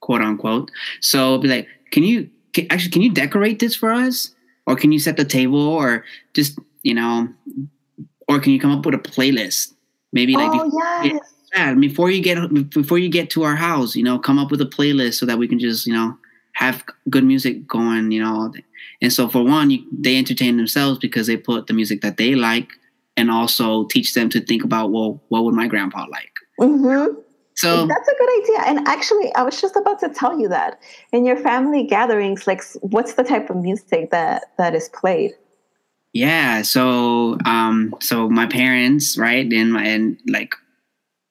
Quote 0.00 0.22
unquote. 0.22 0.70
So 1.00 1.38
be 1.38 1.48
like, 1.48 1.68
can 1.90 2.02
you, 2.02 2.30
can, 2.54 2.66
actually, 2.70 2.90
can 2.90 3.02
you 3.02 3.12
decorate 3.12 3.58
this 3.58 3.74
for 3.74 3.92
us? 3.92 4.34
Or 4.66 4.76
can 4.76 4.92
you 4.92 4.98
set 4.98 5.16
the 5.16 5.24
table 5.24 5.60
or 5.60 6.04
just, 6.34 6.58
you 6.82 6.94
know, 6.94 7.28
or 8.28 8.38
can 8.38 8.52
you 8.52 8.60
come 8.60 8.70
up 8.70 8.84
with 8.84 8.94
a 8.94 8.98
playlist? 8.98 9.72
Maybe 10.12 10.34
like, 10.34 10.50
oh, 10.52 11.04
yes. 11.04 11.34
yeah, 11.54 11.74
before 11.74 12.10
you 12.10 12.22
get, 12.22 12.70
before 12.70 12.98
you 12.98 13.08
get 13.08 13.30
to 13.30 13.42
our 13.42 13.56
house, 13.56 13.94
you 13.94 14.02
know, 14.02 14.18
come 14.18 14.38
up 14.38 14.50
with 14.50 14.60
a 14.60 14.66
playlist 14.66 15.14
so 15.14 15.26
that 15.26 15.38
we 15.38 15.48
can 15.48 15.58
just, 15.58 15.86
you 15.86 15.92
know, 15.92 16.16
have 16.52 16.84
good 17.08 17.24
music 17.24 17.66
going, 17.66 18.10
you 18.10 18.22
know. 18.22 18.52
And 19.00 19.12
so 19.12 19.28
for 19.28 19.42
one, 19.44 19.70
you, 19.70 19.86
they 19.92 20.16
entertain 20.16 20.56
themselves 20.56 20.98
because 20.98 21.26
they 21.26 21.36
put 21.36 21.66
the 21.66 21.74
music 21.74 22.00
that 22.00 22.16
they 22.16 22.34
like 22.34 22.68
and 23.18 23.30
also 23.30 23.84
teach 23.94 24.14
them 24.14 24.28
to 24.34 24.40
think 24.40 24.62
about 24.64 24.86
well 24.94 25.10
what 25.28 25.44
would 25.44 25.54
my 25.54 25.66
grandpa 25.66 26.06
like 26.18 26.32
Mm-hmm. 26.60 27.20
so 27.54 27.86
That's 27.86 28.08
a 28.08 28.16
good 28.20 28.32
idea. 28.42 28.60
And 28.68 28.88
actually, 28.88 29.28
I 29.36 29.42
was 29.48 29.60
just 29.60 29.76
about 29.76 29.98
to 30.00 30.08
tell 30.08 30.34
you 30.40 30.48
that 30.48 30.80
in 31.12 31.24
your 31.24 31.36
family 31.36 31.82
gatherings, 31.84 32.46
like, 32.50 32.62
what's 32.94 33.14
the 33.14 33.22
type 33.22 33.46
of 33.50 33.56
music 33.68 34.10
that 34.10 34.38
that 34.58 34.74
is 34.74 34.88
played? 34.88 35.32
yeah 36.14 36.62
so 36.62 37.36
um 37.44 37.94
so 38.00 38.28
my 38.30 38.46
parents 38.46 39.18
right 39.18 39.52
and 39.52 39.72
my 39.74 39.84
and 39.84 40.18
like 40.26 40.54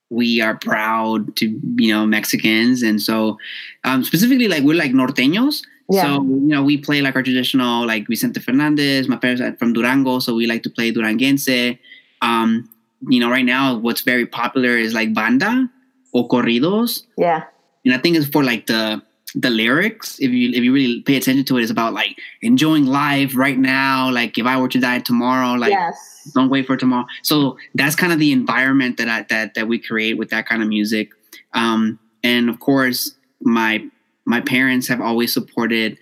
we 0.10 0.40
are 0.40 0.56
proud 0.56 1.36
to 1.36 1.46
you 1.78 1.92
know 1.94 2.06
mexicans 2.06 2.84
and 2.84 3.02
so 3.02 3.38
um 3.84 4.04
specifically 4.04 4.48
like 4.48 4.64
we're 4.64 4.78
like 4.78 4.92
norteños 4.92 5.64
Yeah. 5.90 6.04
so 6.04 6.24
you 6.24 6.52
know 6.54 6.64
we 6.64 6.78
play 6.78 7.02
like 7.02 7.16
our 7.16 7.24
traditional 7.24 7.86
like 7.86 8.08
vicente 8.08 8.42
fernandez 8.42 9.08
my 9.08 9.16
parents 9.16 9.42
are 9.42 9.56
from 9.56 9.72
durango 9.72 10.20
so 10.20 10.36
we 10.36 10.46
like 10.46 10.64
to 10.64 10.70
play 10.70 10.92
duranguense 10.92 11.78
um 12.22 12.70
you 13.08 13.20
know 13.22 13.30
right 13.30 13.46
now 13.46 13.78
what's 13.78 14.02
very 14.02 14.26
popular 14.26 14.78
is 14.78 14.94
like 14.94 15.14
banda 15.14 15.70
or 16.12 16.28
corridos 16.28 17.04
Yeah. 17.18 17.44
and 17.86 17.94
I 17.94 18.00
think 18.00 18.18
it's 18.18 18.28
for 18.28 18.44
like 18.44 18.66
the 18.68 19.02
the 19.36 19.50
lyrics. 19.50 20.20
If 20.20 20.32
you 20.32 20.50
if 20.50 20.64
you 20.64 20.74
really 20.74 21.02
pay 21.02 21.18
attention 21.18 21.46
to 21.46 21.58
it, 21.58 21.62
it's 21.62 21.72
about 21.72 21.94
like 21.94 22.18
enjoying 22.42 22.86
life 22.86 23.36
right 23.36 23.58
now. 23.58 24.10
Like 24.10 24.38
if 24.38 24.46
I 24.46 24.60
were 24.60 24.70
to 24.70 24.80
die 24.80 25.00
tomorrow, 25.00 25.54
like 25.54 25.72
yes. 25.72 26.32
don't 26.34 26.50
wait 26.50 26.66
for 26.66 26.78
tomorrow. 26.78 27.06
So 27.24 27.58
that's 27.76 27.96
kind 27.96 28.14
of 28.14 28.20
the 28.20 28.32
environment 28.32 28.98
that 28.98 29.10
I, 29.10 29.24
that 29.30 29.54
that 29.56 29.68
we 29.68 29.80
create 29.80 30.18
with 30.18 30.30
that 30.30 30.48
kind 30.48 30.62
of 30.64 30.70
music. 30.70 31.12
Um, 31.54 32.00
and 32.24 32.50
of 32.50 32.60
course, 32.60 33.16
my 33.42 33.86
my 34.28 34.42
parents 34.42 34.88
have 34.88 35.02
always 35.02 35.34
supported 35.34 35.98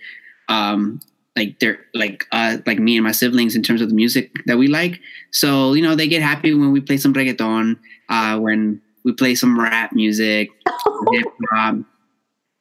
um, 0.48 1.00
like 1.36 1.58
they're 1.60 1.78
like 1.94 2.26
uh, 2.32 2.58
like 2.66 2.78
me 2.78 2.96
and 2.96 3.04
my 3.04 3.12
siblings 3.12 3.54
in 3.54 3.62
terms 3.62 3.80
of 3.80 3.88
the 3.88 3.94
music 3.94 4.32
that 4.46 4.58
we 4.58 4.68
like. 4.68 5.00
So 5.30 5.74
you 5.74 5.82
know 5.82 5.94
they 5.94 6.08
get 6.08 6.22
happy 6.22 6.54
when 6.54 6.72
we 6.72 6.80
play 6.80 6.96
some 6.96 7.14
reggaeton, 7.14 7.78
uh, 8.08 8.38
when 8.38 8.80
we 9.04 9.12
play 9.12 9.34
some 9.34 9.58
rap 9.58 9.92
music, 9.92 10.50
hip 11.12 11.26
hop. 11.52 11.76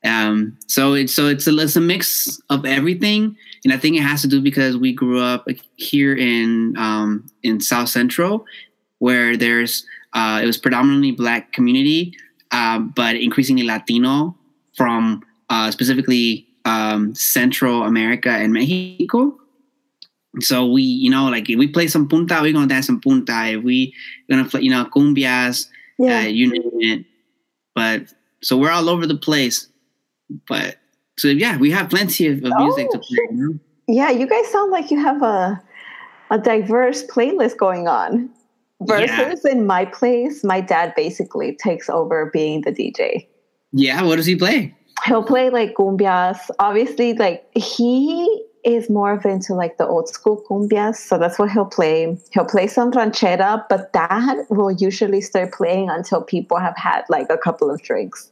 Um, 0.03 0.57
so 0.67 0.93
it's 0.93 1.13
so 1.13 1.27
it's 1.27 1.47
a, 1.47 1.57
it's 1.57 1.75
a 1.75 1.81
mix 1.81 2.39
of 2.49 2.65
everything, 2.65 3.35
and 3.63 3.73
I 3.73 3.77
think 3.77 3.95
it 3.95 4.01
has 4.01 4.21
to 4.21 4.27
do 4.27 4.41
because 4.41 4.77
we 4.77 4.93
grew 4.93 5.19
up 5.19 5.47
here 5.77 6.15
in 6.15 6.75
um, 6.77 7.25
in 7.41 7.59
South 7.59 7.89
Central, 7.89 8.45
where 8.99 9.35
there's 9.35 9.85
uh, 10.13 10.41
it 10.43 10.45
was 10.45 10.57
predominantly 10.57 11.11
black 11.11 11.53
community, 11.53 12.13
um, 12.51 12.93
but 12.95 13.15
increasingly 13.15 13.63
Latino 13.63 14.37
from 14.75 15.23
uh, 15.49 15.71
specifically 15.71 16.47
um, 16.65 17.13
Central 17.15 17.83
America 17.83 18.29
and 18.29 18.53
Mexico. 18.53 19.37
So 20.41 20.65
we, 20.69 20.81
you 20.81 21.09
know, 21.09 21.25
like 21.29 21.49
if 21.49 21.57
we 21.57 21.67
play 21.67 21.87
some 21.87 22.07
punta, 22.09 22.39
we're 22.41 22.51
gonna 22.53 22.67
dance 22.67 22.87
some 22.87 22.99
punta. 22.99 23.45
If 23.57 23.63
we 23.63 23.93
gonna 24.29 24.45
play, 24.45 24.61
you 24.61 24.69
know, 24.69 24.85
cumbias, 24.85 25.67
Yeah. 25.97 26.19
uh, 26.19 26.23
you 26.23 26.51
name 26.51 26.71
it. 26.81 27.05
But 27.73 28.13
so 28.41 28.57
we're 28.57 28.71
all 28.71 28.89
over 28.89 29.07
the 29.07 29.15
place. 29.17 29.67
But 30.49 30.77
so 31.17 31.29
yeah, 31.29 31.57
we 31.57 31.71
have 31.71 31.89
plenty 31.89 32.27
of, 32.27 32.43
of 32.43 32.53
music 32.57 32.89
to 32.91 32.97
Oh, 32.97 33.01
play. 33.01 33.17
you 33.31 33.37
know? 33.37 33.59
yeah. 33.87 34.09
You 34.09 34.27
guys 34.27 34.47
sound 34.51 34.71
like 34.71 34.91
you 34.91 34.99
have 34.99 35.21
a 35.21 35.61
a 36.31 36.37
diverse 36.39 37.03
playlist 37.05 37.57
going 37.57 37.87
on. 37.87 38.29
Yeah. 38.85 39.07
Versus 39.29 39.45
in 39.45 39.65
my 39.65 39.85
place, 39.85 40.43
my 40.43 40.59
dad 40.59 40.93
basically 40.97 41.55
takes 41.55 41.89
over 41.89 42.29
being 42.33 42.61
the 42.61 42.71
DJ. 42.71 43.25
Yeah, 43.71 44.01
what 44.03 44.17
does 44.17 44.25
he 44.25 44.35
play? 44.35 44.75
He'll 45.03 45.23
play 45.23 45.49
like 45.49 45.75
cumbias. 45.75 46.49
Obviously, 46.59 47.13
like 47.13 47.45
he 47.55 48.43
is 48.63 48.89
more 48.89 49.13
of 49.13 49.25
into 49.25 49.53
like 49.53 49.77
the 49.77 49.87
old 49.87 50.09
school 50.09 50.43
cumbias, 50.49 50.95
so 50.95 51.17
that's 51.17 51.37
what 51.37 51.51
he'll 51.51 51.65
play. 51.65 52.17
He'll 52.31 52.45
play 52.45 52.67
some 52.67 52.91
ranchera, 52.91 53.65
but 53.69 53.93
that 53.93 54.45
will 54.49 54.71
usually 54.71 55.21
start 55.21 55.53
playing 55.53 55.89
until 55.89 56.21
people 56.21 56.57
have 56.57 56.75
had 56.77 57.03
like 57.09 57.27
a 57.29 57.37
couple 57.37 57.69
of 57.69 57.81
drinks. 57.81 58.31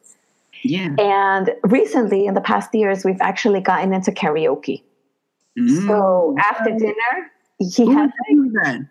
Yeah. 0.64 0.96
And 0.98 1.52
recently, 1.64 2.26
in 2.26 2.36
the 2.36 2.42
past 2.42 2.74
years, 2.74 3.04
we've 3.04 3.22
actually 3.22 3.60
gotten 3.60 3.94
into 3.94 4.12
karaoke. 4.12 4.82
Mm. 5.60 5.88
So 5.88 6.36
after 6.40 6.72
dinner, 6.72 7.32
he 7.60 7.92
has 7.92 8.10
that? 8.64 8.88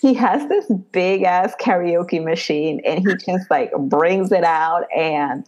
he 0.00 0.14
has 0.14 0.46
this 0.48 0.66
big 0.92 1.22
ass 1.22 1.54
karaoke 1.60 2.22
machine 2.22 2.80
and 2.84 2.98
he 3.00 3.14
just 3.14 3.50
like 3.50 3.72
brings 3.78 4.32
it 4.32 4.44
out 4.44 4.84
and 4.94 5.44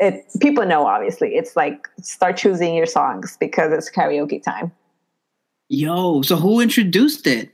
it 0.00 0.24
people 0.40 0.66
know 0.66 0.86
obviously 0.86 1.34
it's 1.34 1.56
like 1.56 1.88
start 2.00 2.36
choosing 2.36 2.74
your 2.74 2.86
songs 2.86 3.36
because 3.40 3.72
it's 3.72 3.90
karaoke 3.90 4.42
time 4.42 4.72
Yo, 5.68 6.22
so 6.22 6.36
who 6.36 6.60
introduced 6.60 7.26
it? 7.26 7.50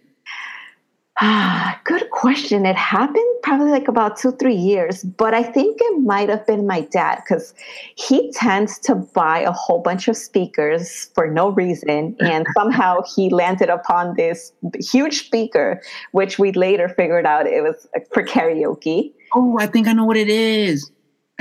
ah 1.21 1.81
good 1.85 2.11
question 2.11 2.65
it 2.65 2.77
happened 2.77 3.35
probably 3.43 3.71
like 3.71 3.87
about 3.87 4.17
two 4.17 4.33
three 4.33 4.55
years 4.55 5.03
but 5.05 5.35
i 5.35 5.43
think 5.43 5.79
it 5.81 6.01
might 6.01 6.29
have 6.29 6.47
been 6.47 6.67
my 6.67 6.81
dad 6.81 7.17
because 7.17 7.53
he 7.97 8.33
tends 8.33 8.79
to 8.79 8.95
buy 8.95 9.41
a 9.41 9.53
whole 9.53 9.81
bunch 9.81 10.09
of 10.09 10.17
speakers 10.17 11.11
for 11.15 11.31
no 11.31 11.51
reason 11.51 12.17
and 12.21 12.47
somehow 12.57 13.01
he 13.15 13.29
landed 13.29 13.69
upon 13.69 14.15
this 14.17 14.53
huge 14.81 15.27
speaker 15.27 15.83
which 16.13 16.39
we 16.39 16.51
later 16.53 16.89
figured 16.89 17.27
out 17.27 17.47
it 17.47 17.63
was 17.63 17.87
for 18.13 18.23
karaoke 18.23 19.13
Oh, 19.35 19.57
I 19.59 19.67
think 19.67 19.89
I 19.89 19.93
know 19.93 20.05
what 20.05 20.17
it 20.17 20.29
is. 20.29 20.91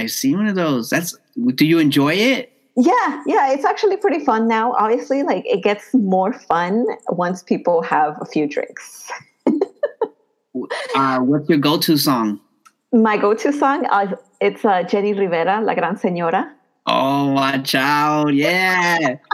I've 0.02 0.12
seen 0.12 0.38
one 0.38 0.48
of 0.48 0.56
those. 0.56 0.90
That's 0.90 1.18
do 1.56 1.66
you 1.66 1.80
enjoy 1.80 2.14
it? 2.14 2.52
Yeah, 2.78 3.22
yeah, 3.26 3.52
it's 3.52 3.66
actually 3.66 3.98
pretty 3.98 4.24
fun 4.24 4.48
now. 4.48 4.74
Obviously, 4.74 5.24
like 5.24 5.46
it 5.46 5.64
gets 5.64 5.94
more 5.94 6.34
fun 6.34 6.86
once 7.10 7.44
people 7.44 7.82
have 7.82 8.18
a 8.22 8.26
few 8.26 8.48
drinks. 8.48 9.10
Uh, 10.96 11.20
what's 11.20 11.48
your 11.48 11.58
go-to 11.58 11.98
song? 11.98 12.38
My 12.92 13.16
go-to 13.16 13.54
song, 13.54 13.86
uh, 13.86 14.16
it's 14.42 14.66
uh, 14.66 14.84
Jenni 14.84 15.18
Rivera, 15.18 15.62
La 15.62 15.74
Gran 15.74 15.96
Señora. 15.96 16.52
Oh, 16.88 17.32
watch 17.32 17.74
out. 17.74 18.34
Yeah. 18.34 19.16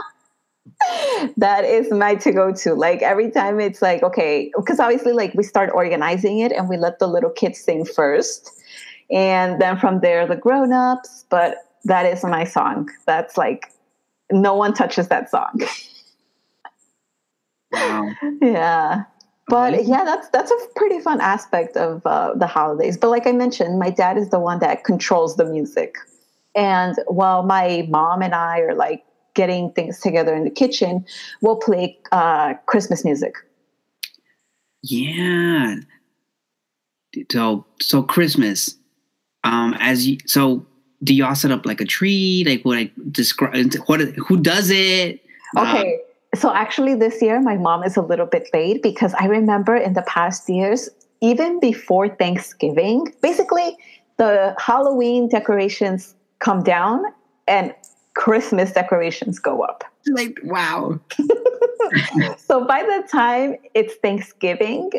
That 1.36 1.64
is 1.64 1.90
my 1.90 2.14
to-go-to. 2.14 2.74
Like 2.74 3.02
every 3.02 3.32
time 3.32 3.58
it's 3.58 3.82
like, 3.82 4.04
okay, 4.04 4.52
because 4.56 4.78
obviously 4.78 5.12
like 5.12 5.34
we 5.34 5.42
start 5.42 5.70
organizing 5.74 6.38
it 6.38 6.52
and 6.52 6.68
we 6.68 6.76
let 6.76 7.00
the 7.00 7.08
little 7.08 7.30
kids 7.30 7.58
sing 7.58 7.84
first. 7.84 8.52
And 9.10 9.60
then 9.60 9.78
from 9.78 10.00
there, 10.00 10.26
the 10.26 10.36
grown-ups. 10.36 11.24
But 11.30 11.56
that 11.84 12.06
is 12.06 12.22
my 12.24 12.44
song. 12.44 12.88
That's 13.06 13.36
like, 13.36 13.72
no 14.30 14.54
one 14.54 14.74
touches 14.74 15.08
that 15.08 15.30
song. 15.30 15.60
Wow. 17.72 18.16
yeah 18.40 19.04
but 19.48 19.74
Okay. 19.74 19.84
yeah 19.84 20.04
that's 20.04 20.28
that's 20.30 20.50
a 20.50 20.56
pretty 20.76 21.00
fun 21.00 21.20
aspect 21.20 21.76
of 21.76 22.04
uh, 22.06 22.32
the 22.34 22.46
holidays 22.46 22.96
but 22.96 23.08
like 23.10 23.26
i 23.26 23.32
mentioned 23.32 23.78
my 23.78 23.90
dad 23.90 24.16
is 24.16 24.30
the 24.30 24.38
one 24.38 24.58
that 24.60 24.84
controls 24.84 25.36
the 25.36 25.44
music 25.44 25.96
and 26.54 26.96
while 27.08 27.42
my 27.42 27.86
mom 27.90 28.22
and 28.22 28.34
i 28.34 28.58
are 28.60 28.74
like 28.74 29.04
getting 29.34 29.70
things 29.72 30.00
together 30.00 30.34
in 30.34 30.44
the 30.44 30.50
kitchen 30.50 31.04
we'll 31.42 31.56
play 31.56 31.98
uh, 32.12 32.54
christmas 32.66 33.04
music 33.04 33.34
Yeah. 34.82 35.76
So 37.32 37.66
so 37.80 38.02
Christmas. 38.02 38.77
Um 39.44 39.74
as 39.78 40.06
you 40.06 40.18
so 40.26 40.66
do 41.02 41.14
y'all 41.14 41.34
set 41.34 41.50
up 41.50 41.64
like 41.64 41.80
a 41.80 41.84
tree? 41.84 42.44
Like 42.46 42.64
what 42.64 42.78
I 42.78 42.90
describe 43.10 43.74
what 43.86 44.00
who 44.00 44.40
does 44.40 44.70
it? 44.70 45.20
Um, 45.56 45.68
okay 45.68 46.00
so 46.34 46.52
actually 46.52 46.94
this 46.94 47.22
year 47.22 47.40
my 47.40 47.56
mom 47.56 47.82
is 47.82 47.96
a 47.96 48.02
little 48.02 48.26
bit 48.26 48.50
late 48.52 48.82
because 48.82 49.14
i 49.18 49.24
remember 49.24 49.74
in 49.74 49.94
the 49.94 50.02
past 50.02 50.46
years 50.46 50.90
even 51.22 51.58
before 51.58 52.06
thanksgiving 52.06 53.10
basically 53.22 53.74
the 54.18 54.54
halloween 54.58 55.26
decorations 55.26 56.14
come 56.40 56.62
down 56.62 57.02
and 57.46 57.74
christmas 58.12 58.72
decorations 58.72 59.38
go 59.38 59.62
up 59.62 59.84
like 60.10 60.38
wow. 60.44 60.98
so 62.38 62.64
by 62.64 62.82
the 62.82 63.06
time 63.10 63.56
it's 63.74 63.94
Thanksgiving, 63.96 64.90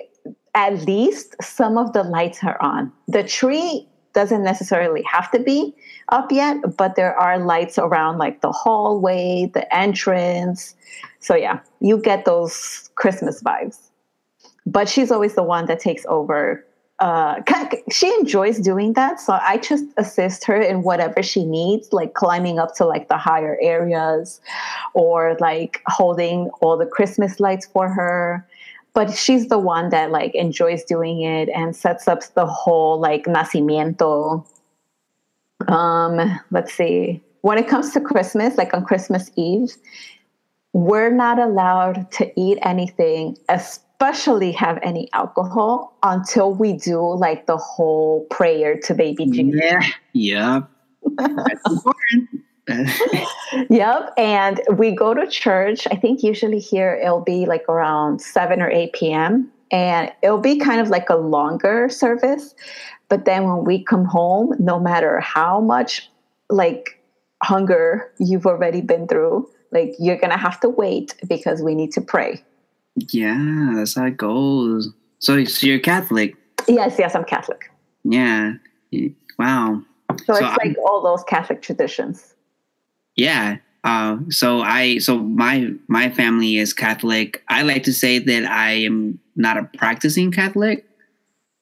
at 0.55 0.86
least 0.86 1.36
some 1.41 1.77
of 1.77 1.93
the 1.93 2.03
lights 2.03 2.43
are 2.43 2.62
on. 2.62 2.91
The 3.08 3.24
tree 3.24 3.88
doesn't 4.13 4.44
necessarily 4.44 5.04
have 5.04 5.32
to 5.32 5.39
be 5.39 5.74
up 6.10 6.32
yet, 6.32 6.78
but 6.78 6.96
there 6.96 7.16
are 7.16 7.39
lights 7.39 7.78
around 7.78 8.18
like 8.18 8.42
the 8.42 8.51
hallway, 8.51 9.50
the 9.54 9.74
entrance. 9.75 10.75
So 11.20 11.36
yeah, 11.36 11.60
you 11.80 11.98
get 11.98 12.25
those 12.25 12.89
Christmas 12.96 13.42
vibes. 13.42 13.78
But 14.66 14.89
she's 14.89 15.12
always 15.12 15.36
the 15.36 15.44
one 15.44 15.66
that 15.66 15.80
takes 15.80 16.06
over. 16.08 16.66
Uh, 17.00 17.42
she 17.92 18.13
enjoys 18.16 18.60
doing 18.60 18.94
that, 18.94 19.20
so 19.20 19.39
I 19.42 19.58
just 19.58 19.86
assist 19.98 20.44
her 20.46 20.60
in 20.60 20.84
whatever 20.84 21.24
she 21.24 21.46
needs, 21.46 21.94
like 21.94 22.13
climbing 22.13 22.60
up 22.60 22.75
to 22.75 22.86
like 22.86 23.08
the 23.08 23.18
higher 23.18 23.58
areas, 23.62 24.42
or 24.94 25.38
like 25.39 25.82
holding 25.88 26.50
all 26.62 26.78
the 26.78 26.86
Christmas 26.86 27.39
lights 27.39 27.66
for 27.66 27.89
her. 27.89 28.46
But 28.93 29.15
she's 29.15 29.48
the 29.48 29.60
one 29.60 29.89
that 29.89 30.12
like 30.12 30.34
enjoys 30.36 30.84
doing 30.84 31.22
it 31.22 31.50
and 31.50 31.75
sets 31.75 32.08
up 32.08 32.22
the 32.34 32.46
whole 32.46 33.00
like 33.00 33.25
nacimiento. 33.25 34.46
Um, 35.67 36.39
let's 36.51 36.74
see. 36.74 37.22
When 37.41 37.58
it 37.58 37.67
comes 37.67 37.91
to 37.93 38.01
Christmas, 38.01 38.58
like 38.58 38.74
on 38.74 38.84
Christmas 38.84 39.31
Eve, 39.36 39.75
we're 40.74 41.12
not 41.12 41.39
allowed 41.39 42.12
to 42.13 42.31
eat 42.39 42.58
anything, 42.62 43.38
especially 43.48 44.51
have 44.51 44.79
any 44.84 45.10
alcohol 45.13 45.98
until 46.03 46.53
we 46.53 46.74
do 46.74 47.00
like 47.15 47.46
the 47.46 47.58
whole 47.58 48.25
prayer 48.29 48.77
to 48.81 48.93
baby 48.93 49.25
Jesus. 49.25 49.62
Yeah. 49.63 49.81
Yeah. 50.13 50.62
That's 51.17 51.62
important. 51.69 52.43
yep. 53.70 54.14
And 54.18 54.62
we 54.76 54.92
go 54.92 55.14
to 55.14 55.28
church. 55.28 55.88
I 55.92 55.96
think 55.96 56.24
usually 56.24 56.60
here 56.60 57.00
it'll 57.04 57.22
be 57.22 57.46
like 57.46 57.68
around 57.68 58.22
7 58.22 58.62
or 58.62 58.70
8 58.70 58.94
p.m. 58.94 59.52
And 59.72 60.12
it'll 60.24 60.40
be 60.40 60.58
kind 60.60 60.82
of 60.82 60.90
like 60.90 61.10
a 61.10 61.16
longer 61.16 61.90
service. 61.90 62.56
But 63.08 63.26
then 63.26 63.46
when 63.46 63.64
we 63.64 63.84
come 63.84 64.06
home, 64.06 64.54
no 64.60 64.80
matter 64.80 65.20
how 65.20 65.60
much 65.60 66.10
like 66.50 67.02
hunger 67.44 68.12
you've 68.20 68.46
already 68.46 68.82
been 68.82 69.08
through, 69.08 69.50
like 69.72 69.96
you're 70.00 70.18
going 70.18 70.32
to 70.32 70.38
have 70.38 70.60
to 70.62 70.70
wait 70.70 71.16
because 71.28 71.62
we 71.62 71.76
need 71.76 71.92
to 71.94 72.02
pray. 72.02 72.44
Yeah, 72.96 73.72
that's 73.76 73.96
how 73.96 74.06
it 74.06 74.18
goes. 74.18 74.90
So, 75.20 75.44
so 75.46 75.68
you're 75.68 75.80
Catholic? 75.80 76.36
Yes, 76.68 76.96
yes, 76.98 77.16
I'm 77.16 77.24
Catholic. 77.24 77.72
Yeah. 78.04 78.54
Wow. 79.38 79.84
So, 80.26 80.34
so 80.34 80.46
it's 80.46 80.58
like 80.58 80.78
all 80.80 81.02
those 81.02 81.24
Catholic 81.24 81.62
traditions. 81.62 82.34
Yeah. 83.20 83.58
Uh, 83.84 84.18
so 84.30 84.62
I 84.62 84.98
so 85.00 85.20
my 85.20 85.72
my 85.88 86.10
family 86.10 86.58
is 86.58 86.74
Catholic. 86.74 87.44
I 87.50 87.64
like 87.64 87.84
to 87.84 87.94
say 87.94 88.20
that 88.20 88.46
I 88.46 88.72
am 88.72 89.20
not 89.36 89.58
a 89.58 89.70
practicing 89.78 90.32
Catholic, 90.32 90.86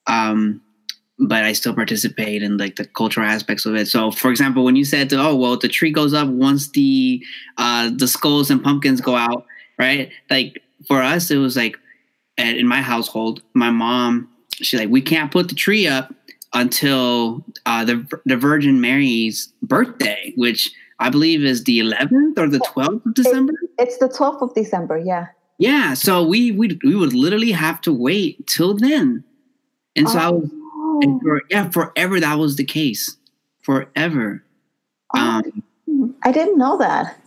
um, 0.07 0.61
but 1.19 1.43
I 1.43 1.53
still 1.53 1.73
participate 1.75 2.43
in 2.43 2.57
like 2.57 2.75
the 2.75 2.85
cultural 2.85 3.27
aspects 3.27 3.65
of 3.65 3.75
it. 3.75 3.87
So, 3.87 4.11
for 4.11 4.31
example, 4.31 4.63
when 4.63 4.75
you 4.75 4.85
said, 4.85 5.13
"Oh, 5.13 5.35
well, 5.35 5.57
the 5.57 5.67
tree 5.67 5.91
goes 5.91 6.13
up 6.13 6.27
once 6.27 6.69
the 6.69 7.23
uh, 7.57 7.91
the 7.95 8.07
skulls 8.07 8.51
and 8.51 8.63
pumpkins 8.63 9.01
go 9.01 9.15
out," 9.15 9.45
right? 9.79 10.11
Like 10.29 10.61
for 10.87 11.01
us, 11.01 11.31
it 11.31 11.37
was 11.37 11.55
like 11.57 11.77
in 12.37 12.67
my 12.67 12.81
household, 12.81 13.41
my 13.53 13.71
mom 13.71 14.29
she's 14.53 14.79
like, 14.79 14.89
"We 14.89 15.01
can't 15.01 15.31
put 15.31 15.49
the 15.49 15.55
tree 15.55 15.87
up 15.87 16.13
until 16.53 17.45
uh, 17.65 17.85
the 17.85 18.07
the 18.25 18.37
Virgin 18.37 18.81
Mary's 18.81 19.53
birthday," 19.61 20.33
which 20.35 20.71
I 20.99 21.09
believe 21.09 21.43
is 21.43 21.63
the 21.63 21.79
11th 21.79 22.37
or 22.37 22.47
the 22.47 22.59
12th 22.59 23.05
of 23.05 23.13
December. 23.13 23.53
It's 23.77 23.97
the 23.97 24.09
12th 24.09 24.41
of 24.41 24.53
December, 24.53 24.97
yeah. 24.97 25.27
Yeah, 25.59 25.95
so 25.95 26.23
we 26.23 26.51
we 26.51 26.79
we 26.83 26.95
would 26.95 27.13
literally 27.13 27.51
have 27.51 27.81
to 27.81 27.91
wait 27.91 28.45
till 28.45 28.75
then, 28.75 29.23
and 29.95 30.07
so 30.07 30.19
oh. 30.19 30.21
I 30.21 30.29
was, 30.29 30.49
and 31.01 31.21
for, 31.21 31.41
yeah, 31.49 31.69
forever 31.69 32.19
that 32.19 32.35
was 32.35 32.57
the 32.57 32.63
case, 32.63 33.17
forever. 33.63 34.43
Oh, 35.15 35.19
um, 35.19 35.63
I 36.23 36.31
didn't 36.31 36.59
know 36.59 36.77
that. 36.77 37.19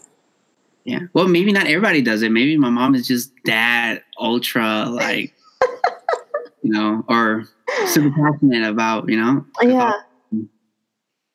Yeah, 0.84 1.00
well, 1.12 1.26
maybe 1.26 1.50
not 1.50 1.66
everybody 1.66 2.02
does 2.02 2.22
it. 2.22 2.30
Maybe 2.30 2.56
my 2.56 2.70
mom 2.70 2.94
is 2.94 3.08
just 3.08 3.32
that 3.46 4.04
ultra 4.18 4.86
like, 4.88 5.34
you 6.62 6.70
know, 6.70 7.04
or 7.08 7.46
super 7.86 8.10
passionate 8.10 8.68
about 8.68 9.08
you 9.08 9.20
know. 9.20 9.44
Yeah. 9.60 9.92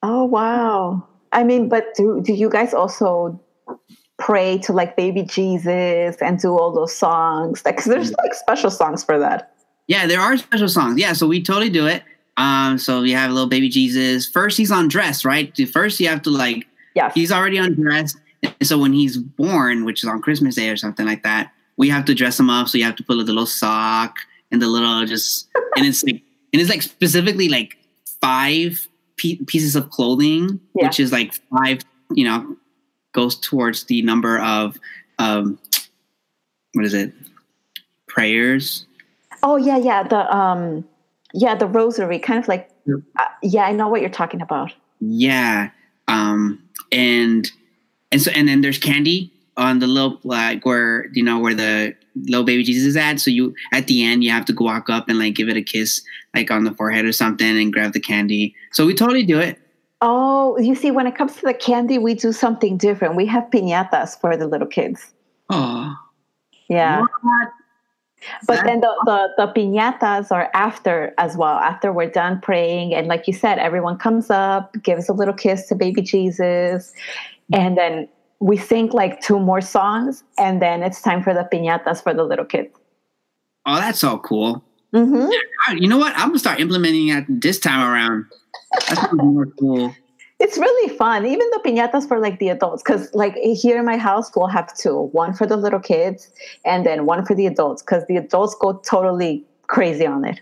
oh 0.01 0.23
wow. 0.23 1.09
I 1.31 1.43
mean, 1.43 1.69
but 1.69 1.93
do 1.95 2.21
do 2.23 2.33
you 2.33 2.49
guys 2.49 2.73
also 2.73 3.39
pray 4.17 4.57
to 4.59 4.71
like 4.73 4.95
baby 4.95 5.23
Jesus 5.23 6.15
and 6.21 6.39
do 6.39 6.57
all 6.57 6.71
those 6.71 6.95
songs? 6.95 7.63
Like, 7.65 7.77
cause 7.77 7.85
there's 7.85 8.11
like 8.13 8.33
special 8.33 8.71
songs 8.71 9.03
for 9.03 9.19
that. 9.19 9.53
Yeah, 9.87 10.07
there 10.07 10.21
are 10.21 10.37
special 10.37 10.69
songs. 10.69 10.99
Yeah, 10.99 11.13
so 11.13 11.27
we 11.27 11.43
totally 11.43 11.69
do 11.69 11.85
it. 11.87 12.03
Um, 12.37 12.77
so 12.77 13.01
we 13.01 13.11
have 13.11 13.29
a 13.29 13.33
little 13.33 13.49
baby 13.49 13.69
Jesus. 13.69 14.27
First, 14.27 14.57
he's 14.57 14.71
undressed, 14.71 15.25
right? 15.25 15.55
First, 15.69 15.99
you 15.99 16.07
have 16.07 16.21
to 16.23 16.29
like, 16.29 16.67
yeah, 16.95 17.11
he's 17.13 17.31
already 17.31 17.57
undressed. 17.57 18.17
And 18.43 18.67
so 18.67 18.77
when 18.77 18.93
he's 18.93 19.17
born, 19.17 19.85
which 19.85 20.03
is 20.03 20.09
on 20.09 20.21
Christmas 20.21 20.55
Day 20.55 20.69
or 20.69 20.77
something 20.77 21.05
like 21.05 21.23
that, 21.23 21.51
we 21.77 21.89
have 21.89 22.05
to 22.05 22.15
dress 22.15 22.39
him 22.39 22.49
up. 22.49 22.67
So 22.67 22.77
you 22.77 22.83
have 22.83 22.95
to 22.97 23.03
put 23.03 23.15
the 23.17 23.23
little 23.23 23.45
sock 23.45 24.15
and 24.51 24.61
the 24.61 24.67
little 24.67 25.05
just, 25.05 25.47
and 25.75 25.85
it's 25.85 26.03
like, 26.03 26.21
and 26.53 26.61
it's 26.61 26.69
like 26.69 26.81
specifically 26.81 27.49
like 27.49 27.77
five 28.21 28.87
pieces 29.17 29.75
of 29.75 29.89
clothing, 29.89 30.59
yeah. 30.73 30.87
which 30.87 30.99
is 30.99 31.11
like 31.11 31.33
five, 31.33 31.81
you 32.11 32.25
know, 32.25 32.55
goes 33.13 33.35
towards 33.35 33.85
the 33.85 34.01
number 34.01 34.39
of, 34.39 34.79
um, 35.19 35.57
what 36.73 36.85
is 36.85 36.93
it? 36.93 37.13
Prayers. 38.07 38.85
Oh 39.43 39.55
yeah, 39.55 39.77
yeah. 39.77 40.03
The 40.03 40.35
um, 40.35 40.85
yeah, 41.33 41.55
the 41.55 41.67
rosary, 41.67 42.19
kind 42.19 42.39
of 42.39 42.47
like. 42.47 42.69
Uh, 42.87 43.25
yeah, 43.41 43.65
I 43.65 43.71
know 43.71 43.87
what 43.87 44.01
you're 44.01 44.09
talking 44.09 44.41
about. 44.41 44.71
Yeah, 44.99 45.69
um, 46.07 46.61
and 46.91 47.49
and 48.11 48.21
so 48.21 48.31
and 48.31 48.47
then 48.47 48.61
there's 48.61 48.77
candy 48.77 49.31
on 49.57 49.79
the 49.79 49.87
little 49.87 50.19
like 50.23 50.65
where 50.65 51.07
you 51.13 51.23
know 51.23 51.39
where 51.39 51.53
the 51.53 51.95
little 52.15 52.45
baby 52.45 52.63
Jesus 52.63 52.85
is 52.85 52.97
at. 52.97 53.19
So 53.19 53.31
you 53.31 53.53
at 53.73 53.87
the 53.87 54.03
end 54.03 54.23
you 54.23 54.31
have 54.31 54.45
to 54.45 54.53
go 54.53 54.65
walk 54.65 54.89
up 54.89 55.09
and 55.09 55.19
like 55.19 55.35
give 55.35 55.49
it 55.49 55.57
a 55.57 55.61
kiss 55.61 56.01
like 56.33 56.51
on 56.51 56.63
the 56.63 56.73
forehead 56.73 57.05
or 57.05 57.13
something 57.13 57.57
and 57.57 57.71
grab 57.71 57.93
the 57.93 57.99
candy. 57.99 58.55
So 58.71 58.85
we 58.85 58.93
totally 58.93 59.23
do 59.23 59.39
it. 59.39 59.59
Oh, 60.01 60.57
you 60.59 60.75
see, 60.75 60.91
when 60.91 61.07
it 61.07 61.15
comes 61.15 61.35
to 61.37 61.41
the 61.41 61.53
candy, 61.53 61.97
we 61.97 62.13
do 62.13 62.31
something 62.31 62.77
different. 62.77 63.15
We 63.15 63.25
have 63.27 63.45
piñatas 63.45 64.19
for 64.19 64.35
the 64.35 64.45
little 64.45 64.67
kids. 64.67 65.13
Oh, 65.49 65.95
yeah. 66.69 67.01
What? 67.21 67.49
But 68.47 68.63
then 68.65 68.81
the, 68.81 68.93
the, 69.05 69.29
the 69.37 69.53
piñatas 69.53 70.31
are 70.31 70.49
after 70.53 71.13
as 71.17 71.37
well. 71.37 71.57
After 71.57 71.93
we're 71.93 72.09
done 72.09 72.41
praying, 72.41 72.93
and 72.93 73.07
like 73.07 73.27
you 73.27 73.33
said, 73.33 73.57
everyone 73.59 73.97
comes 73.97 74.29
up, 74.29 74.75
gives 74.83 75.07
a 75.09 75.13
little 75.13 75.33
kiss 75.33 75.67
to 75.67 75.75
baby 75.75 76.01
Jesus, 76.01 76.91
and 77.53 77.77
then 77.77 78.07
we 78.39 78.57
sing 78.57 78.89
like 78.89 79.21
two 79.21 79.39
more 79.39 79.61
songs, 79.61 80.23
and 80.37 80.61
then 80.61 80.83
it's 80.83 81.01
time 81.01 81.23
for 81.23 81.33
the 81.33 81.47
piñatas 81.51 82.03
for 82.03 82.13
the 82.13 82.23
little 82.23 82.45
kids. 82.45 82.69
Oh, 83.65 83.75
that's 83.75 83.99
so 83.99 84.19
cool. 84.19 84.63
Mm-hmm. 84.93 85.77
You 85.77 85.87
know 85.87 85.97
what? 85.97 86.13
I'm 86.15 86.29
gonna 86.29 86.39
start 86.39 86.59
implementing 86.59 87.07
that 87.07 87.25
this 87.27 87.59
time 87.59 87.81
around. 87.81 88.25
That's 88.87 89.13
more 89.13 89.47
cool. 89.59 89.95
It's 90.39 90.57
really 90.57 90.95
fun. 90.97 91.25
Even 91.25 91.49
the 91.51 91.61
piñatas 91.65 92.07
for 92.07 92.19
like 92.19 92.39
the 92.39 92.49
adults, 92.49 92.83
because 92.83 93.09
like 93.13 93.35
here 93.35 93.77
in 93.79 93.85
my 93.85 93.97
house, 93.97 94.31
we'll 94.35 94.47
have 94.47 94.75
two: 94.77 95.09
one 95.11 95.33
for 95.33 95.45
the 95.47 95.57
little 95.57 95.79
kids, 95.79 96.29
and 96.65 96.85
then 96.85 97.05
one 97.05 97.25
for 97.25 97.35
the 97.35 97.47
adults, 97.47 97.81
because 97.81 98.05
the 98.07 98.17
adults 98.17 98.55
go 98.59 98.73
totally 98.85 99.45
crazy 99.67 100.05
on 100.05 100.25
it. 100.25 100.41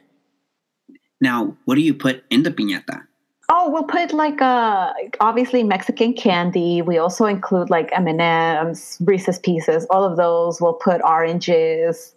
Now, 1.22 1.56
what 1.66 1.76
do 1.76 1.82
you 1.82 1.94
put 1.94 2.24
in 2.30 2.44
the 2.44 2.52
piñata? 2.52 3.04
Oh, 3.50 3.70
we'll 3.70 3.84
put 3.84 4.14
like 4.14 4.42
uh 4.42 4.94
obviously 5.20 5.64
Mexican 5.64 6.14
candy. 6.14 6.82
We 6.82 6.98
also 6.98 7.26
include 7.26 7.70
like 7.70 7.90
M 7.92 8.08
and 8.08 8.22
M's, 8.22 8.98
Reese's 9.02 9.40
Pieces, 9.40 9.86
all 9.90 10.04
of 10.04 10.18
those. 10.18 10.62
We'll 10.62 10.74
put 10.74 11.02
oranges. 11.04 12.16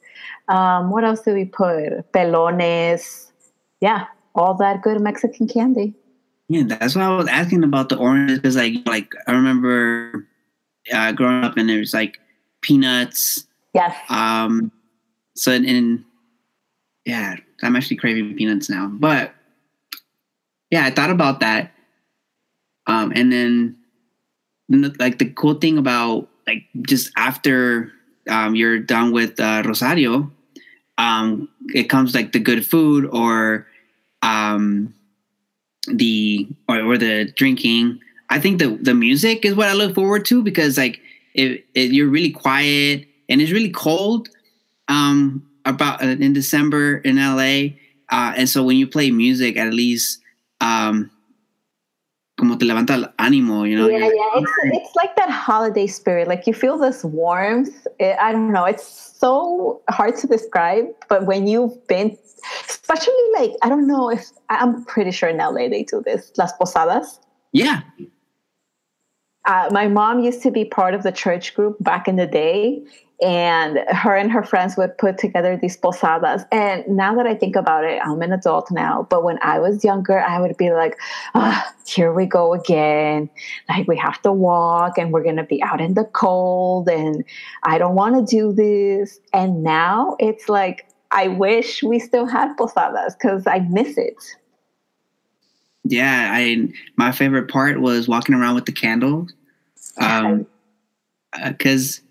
Um, 0.49 0.91
what 0.91 1.05
else 1.05 1.21
do 1.23 1.35
we 1.35 1.45
put? 1.45 2.13
Pelones. 2.13 3.33
Yeah, 3.81 4.07
all 4.35 4.55
that 4.55 4.83
good 4.83 5.01
Mexican 5.01 5.49
candy. 5.49 5.95
Yeah, 6.49 6.63
that's 6.65 6.95
why 6.95 7.03
I 7.03 7.17
was 7.17 7.27
asking 7.27 7.65
about 7.65 7.89
the 7.89 7.97
oranges 7.97 8.39
because, 8.39 8.55
like, 8.55 8.75
like 8.87 9.13
I 9.27 9.33
remember 9.33 10.29
uh, 10.93 11.11
growing 11.11 11.45
up 11.45 11.57
and 11.57 11.69
there's 11.69 11.93
like 11.93 12.21
peanuts. 12.61 13.47
Yes. 13.75 13.97
Um. 14.09 14.71
So 15.35 15.53
and 15.53 16.05
yeah, 17.05 17.37
I'm 17.63 17.77
actually 17.77 17.97
craving 17.97 18.37
peanuts 18.37 18.71
now, 18.71 18.87
but 18.87 19.35
yeah, 20.71 20.85
I 20.85 20.91
thought 20.91 21.11
about 21.11 21.41
that. 21.41 21.73
Um, 22.87 23.13
and 23.15 23.33
then 23.33 23.77
like 24.99 25.19
the 25.19 25.31
cool 25.31 25.55
thing 25.55 25.79
about 25.79 26.29
like 26.47 26.65
just 26.83 27.11
after 27.17 27.93
um, 28.29 28.55
you're 28.55 28.79
done 28.79 29.13
with 29.13 29.39
uh, 29.41 29.63
Rosario, 29.65 30.31
um, 30.99 31.49
it 31.75 31.85
comes 31.85 32.15
like 32.15 32.33
the 32.33 32.39
good 32.39 32.67
food 32.67 33.07
or 33.07 33.67
um, 34.23 34.95
the 35.89 36.49
or, 36.69 36.81
or 36.81 36.99
the 36.99 37.33
drinking. 37.37 38.01
I 38.31 38.41
think 38.41 38.59
the 38.59 38.77
the 38.77 38.95
music 38.95 39.45
is 39.45 39.55
what 39.55 39.69
I 39.69 39.73
look 39.73 39.95
forward 39.95 40.25
to 40.27 40.43
because 40.43 40.79
like 40.79 41.01
if, 41.35 41.61
you're 41.75 42.09
really 42.09 42.31
quiet 42.31 43.07
and 43.29 43.41
it's 43.41 43.53
really 43.53 43.71
cold 43.71 44.29
um, 44.89 45.47
about 45.65 46.03
uh, 46.03 46.09
in 46.09 46.33
December 46.33 46.99
in 46.99 47.17
LA, 47.17 47.77
uh, 48.11 48.35
and 48.37 48.49
so 48.49 48.63
when 48.65 48.77
you 48.77 48.87
play 48.87 49.11
music, 49.11 49.57
at 49.57 49.73
least 49.73 50.21
um, 50.61 51.11
como 52.37 52.59
te 52.59 52.67
levanta 52.67 52.95
el 52.95 53.15
ánimo, 53.19 53.69
you 53.69 53.77
know? 53.77 53.89
Yeah, 53.89 53.99
yeah. 53.99 54.41
It's, 54.41 54.53
it's 54.65 54.97
like 54.97 55.17
that 55.17 55.31
holiday 55.31 55.87
spirit. 55.87 56.29
Like 56.29 56.47
you 56.47 56.53
feel 56.53 56.79
this 56.79 57.03
warmth. 57.03 57.87
It, 57.99 58.17
I 58.21 58.33
don't 58.33 58.53
know. 58.53 58.65
It's 58.65 58.87
so 59.19 59.81
hard 59.89 60.17
to 60.17 60.27
describe, 60.27 60.87
but 61.09 61.25
when 61.25 61.47
you've 61.47 61.87
been, 61.87 62.17
especially 62.69 63.15
like, 63.35 63.53
I 63.63 63.69
don't 63.69 63.87
know 63.87 64.11
if, 64.11 64.27
I'm 64.51 64.85
pretty 64.85 65.13
sure 65.13 65.31
in 65.31 65.39
LA 65.39 65.69
they 65.69 65.85
do 65.85 66.03
this, 66.05 66.33
Las 66.37 66.53
Posadas. 66.53 67.19
Yeah. 67.53 67.81
Uh, 69.47 69.69
my 69.71 69.89
mom 69.89 70.21
used 70.21 70.43
to 70.43 70.51
be 70.51 70.65
part 70.65 70.93
of 70.93 71.05
the 71.05 71.13
church 71.13 71.55
group 71.55 71.77
back 71.81 72.09
in 72.09 72.17
the 72.17 72.27
day 72.27 72.83
and 73.23 73.79
her 73.89 74.15
and 74.15 74.31
her 74.31 74.43
friends 74.43 74.77
would 74.77 74.97
put 74.99 75.17
together 75.17 75.57
these 75.57 75.77
posadas 75.77 76.45
and 76.53 76.87
now 76.87 77.15
that 77.15 77.27
i 77.27 77.35
think 77.35 77.57
about 77.57 77.83
it 77.83 77.99
i'm 78.05 78.21
an 78.21 78.33
adult 78.33 78.71
now 78.71 79.07
but 79.09 79.25
when 79.25 79.39
i 79.43 79.59
was 79.59 79.83
younger 79.83 80.21
i 80.21 80.39
would 80.39 80.55
be 80.59 80.71
like 80.71 80.99
ah, 81.35 81.73
here 81.87 82.13
we 82.13 82.27
go 82.27 82.53
again 82.53 83.31
like 83.71 83.89
we 83.89 83.97
have 83.97 84.21
to 84.21 84.31
walk 84.31 84.99
and 84.99 85.13
we're 85.13 85.23
going 85.23 85.37
to 85.37 85.45
be 85.45 85.63
out 85.63 85.81
in 85.81 85.95
the 85.95 86.05
cold 86.05 86.89
and 86.91 87.25
i 87.63 87.79
don't 87.79 87.95
want 87.95 88.15
to 88.15 88.37
do 88.37 88.53
this 88.53 89.19
and 89.33 89.63
now 89.63 90.15
it's 90.19 90.49
like 90.49 90.87
I 91.11 91.29
wish 91.29 91.83
we 91.83 91.99
still 91.99 92.27
had 92.27 92.55
posadas 92.57 93.15
because 93.15 93.47
I 93.47 93.61
miss 93.61 93.97
it. 93.97 94.17
Yeah, 95.85 96.31
I 96.33 96.69
my 96.97 97.13
favorite 97.13 97.49
part 97.49 97.81
was 97.81 98.09
walking 98.09 98.35
around 98.35 98.55
with 98.55 98.67
the 98.67 98.73
candles. 98.73 99.33
Um, 99.99 100.47
because 101.47 102.03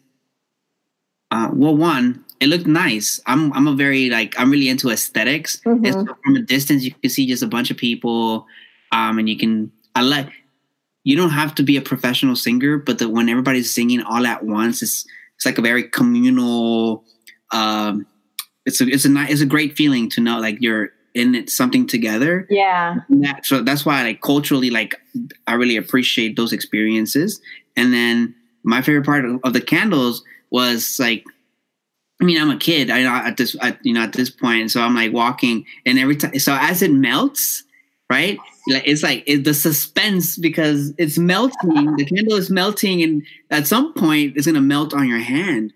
uh, 1.36 1.50
well, 1.52 1.76
one, 1.76 2.24
it 2.40 2.48
looked 2.48 2.66
nice. 2.66 3.20
I'm 3.26 3.52
I'm 3.52 3.68
a 3.68 3.74
very 3.74 4.10
like 4.10 4.40
I'm 4.40 4.50
really 4.50 4.70
into 4.70 4.90
esthetics 4.90 5.60
mm-hmm. 5.66 6.06
from 6.24 6.36
a 6.36 6.42
distance, 6.42 6.84
you 6.84 6.92
can 6.92 7.10
see 7.10 7.28
just 7.28 7.44
a 7.44 7.48
bunch 7.48 7.72
of 7.72 7.78
people, 7.78 8.48
um, 8.94 9.20
and 9.20 9.28
you 9.28 9.38
can 9.38 9.72
I 9.96 10.02
like. 10.02 10.30
You 11.04 11.18
don't 11.18 11.32
have 11.32 11.54
to 11.56 11.64
be 11.64 11.78
a 11.78 11.82
professional 11.82 12.36
singer, 12.36 12.78
but 12.78 12.98
the, 13.00 13.10
when 13.10 13.30
everybody's 13.30 13.70
singing 13.70 14.02
all 14.02 14.26
at 14.26 14.46
once, 14.46 14.82
it's 14.82 15.06
it's 15.36 15.46
like 15.46 15.58
a 15.58 15.62
very 15.62 15.84
communal. 15.84 17.04
Um, 17.52 18.08
it's 18.66 18.80
a 18.80 18.88
it's 18.88 19.06
a 19.06 19.14
it's 19.28 19.42
a 19.42 19.46
great 19.46 19.76
feeling 19.76 20.10
to 20.12 20.22
know 20.22 20.40
like 20.40 20.58
you're 20.62 20.92
in 21.14 21.36
it 21.36 21.50
something 21.50 21.86
together. 21.86 22.48
Yeah. 22.50 23.02
That, 23.10 23.46
so 23.46 23.62
that's 23.62 23.86
why 23.86 24.04
like 24.04 24.22
culturally 24.22 24.70
like 24.70 24.96
I 25.48 25.56
really 25.56 25.76
appreciate 25.76 26.38
those 26.38 26.54
experiences. 26.54 27.42
And 27.76 27.94
then 27.94 28.36
my 28.64 28.82
favorite 28.82 29.06
part 29.06 29.26
of, 29.26 29.42
of 29.44 29.54
the 29.54 29.62
candles 29.62 30.24
was 30.52 31.00
like 31.00 31.26
I 32.22 32.24
mean, 32.24 32.42
I'm 32.42 32.50
a 32.50 32.58
kid. 32.58 32.90
I 32.90 33.28
at 33.28 33.38
this, 33.38 33.58
at, 33.62 33.78
you 33.86 33.94
know, 33.94 34.02
at 34.02 34.14
this 34.14 34.30
point, 34.30 34.72
so 34.72 34.82
I'm 34.82 34.96
like 34.96 35.12
walking, 35.12 35.66
and 35.86 36.00
every 36.00 36.16
time, 36.16 36.38
so 36.40 36.58
as 36.60 36.82
it 36.82 36.92
melts, 36.92 37.64
right? 38.10 38.38
It's 38.68 39.04
like 39.04 39.24
it, 39.28 39.44
the 39.44 39.54
suspense 39.54 40.38
because 40.38 40.94
it's 40.98 41.18
melting. 41.18 41.96
the 41.98 42.06
candle 42.06 42.38
is 42.38 42.50
melting, 42.50 43.04
and 43.04 43.22
at 43.52 43.68
some 43.68 43.94
point, 43.94 44.38
it's 44.38 44.48
gonna 44.48 44.62
melt 44.62 44.94
on 44.94 45.10
your 45.10 45.20
hand, 45.20 45.74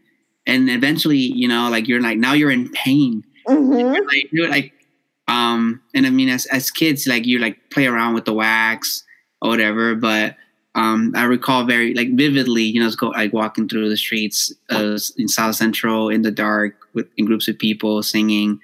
and 0.48 0.70
eventually, 0.70 1.18
you 1.18 1.48
know, 1.48 1.70
like 1.70 1.88
you're 1.88 2.02
like 2.02 2.18
now 2.18 2.34
you're 2.34 2.52
in 2.52 2.70
pain. 2.72 3.24
Mm-hmm. 3.48 4.06
Like, 4.08 4.30
you're 4.32 4.50
like, 4.50 4.74
um, 5.28 5.82
and 5.94 6.06
I 6.06 6.10
mean, 6.10 6.30
as 6.30 6.46
as 6.48 6.72
kids, 6.72 7.06
like 7.06 7.26
you 7.26 7.40
like 7.40 7.70
play 7.70 7.86
around 7.86 8.14
with 8.14 8.24
the 8.24 8.34
wax 8.34 9.04
or 9.42 9.50
whatever, 9.50 9.94
but 9.96 10.38
um, 10.76 11.14
I 11.16 11.24
recall 11.24 11.66
very 11.66 11.94
like 11.94 12.16
vividly, 12.16 12.64
you 12.64 12.82
know, 12.82 12.92
go 12.92 13.10
like 13.10 13.34
walking 13.34 13.68
through 13.68 13.90
the 13.90 13.98
streets 13.98 14.54
uh, 14.70 14.98
in 15.18 15.28
South 15.28 15.56
Central 15.56 16.10
in 16.10 16.22
the 16.22 16.32
dark 16.32 16.76
with 16.94 17.08
in 17.18 17.26
groups 17.26 17.48
of 17.48 17.58
people 17.58 18.04
singing, 18.04 18.60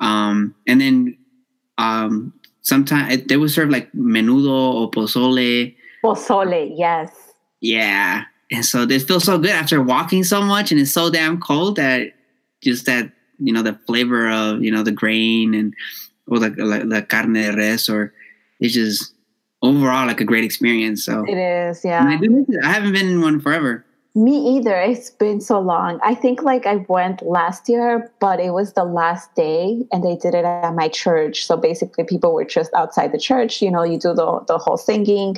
um, 0.00 0.54
and 0.66 0.80
then 0.80 1.18
um, 1.78 2.32
sometimes 2.62 3.24
they 3.24 3.36
would 3.36 3.50
serve 3.50 3.70
like 3.70 3.90
menudo 3.92 4.74
or 4.74 4.90
pozole. 4.90 5.74
Pozole, 6.04 6.72
yes. 6.76 7.10
Yeah, 7.60 8.24
and 8.52 8.64
so 8.64 8.82
it 8.82 9.02
feels 9.02 9.24
so 9.24 9.36
good 9.36 9.50
after 9.50 9.82
walking 9.82 10.22
so 10.22 10.40
much, 10.40 10.70
and 10.70 10.80
it's 10.80 10.92
so 10.92 11.10
damn 11.10 11.40
cold 11.40 11.76
that 11.76 12.12
just 12.62 12.86
that 12.86 13.10
you 13.38 13.52
know 13.52 13.62
the 13.62 13.78
flavor 13.86 14.30
of 14.30 14.62
you 14.62 14.70
know 14.70 14.84
the 14.84 14.92
grain 14.92 15.54
and 15.54 15.74
or 16.28 16.38
the 16.38 16.50
the, 16.50 16.86
the 16.88 17.02
carne 17.02 17.32
de 17.32 17.52
res 17.56 17.88
or 17.88 18.12
it's 18.60 18.74
just 18.74 19.12
overall 19.62 20.06
like 20.06 20.20
a 20.20 20.24
great 20.24 20.44
experience. 20.44 21.04
So 21.04 21.24
it 21.26 21.36
is, 21.36 21.84
yeah. 21.84 22.04
I, 22.04 22.16
do 22.16 22.46
I 22.62 22.68
haven't 22.68 22.92
been 22.92 23.08
in 23.08 23.20
one 23.20 23.40
forever. 23.40 23.84
Me 24.14 24.56
either. 24.56 24.74
It's 24.80 25.10
been 25.10 25.40
so 25.40 25.60
long. 25.60 26.00
I 26.02 26.14
think 26.14 26.42
like 26.42 26.66
I 26.66 26.76
went 26.88 27.22
last 27.22 27.68
year, 27.68 28.10
but 28.18 28.40
it 28.40 28.50
was 28.50 28.72
the 28.72 28.82
last 28.82 29.32
day 29.36 29.86
and 29.92 30.02
they 30.02 30.16
did 30.16 30.34
it 30.34 30.44
at 30.44 30.74
my 30.74 30.88
church. 30.88 31.46
So 31.46 31.56
basically 31.56 32.02
people 32.02 32.34
were 32.34 32.44
just 32.44 32.72
outside 32.74 33.12
the 33.12 33.18
church, 33.18 33.62
you 33.62 33.70
know, 33.70 33.84
you 33.84 33.96
do 33.98 34.14
the, 34.14 34.40
the 34.48 34.58
whole 34.58 34.76
singing. 34.76 35.36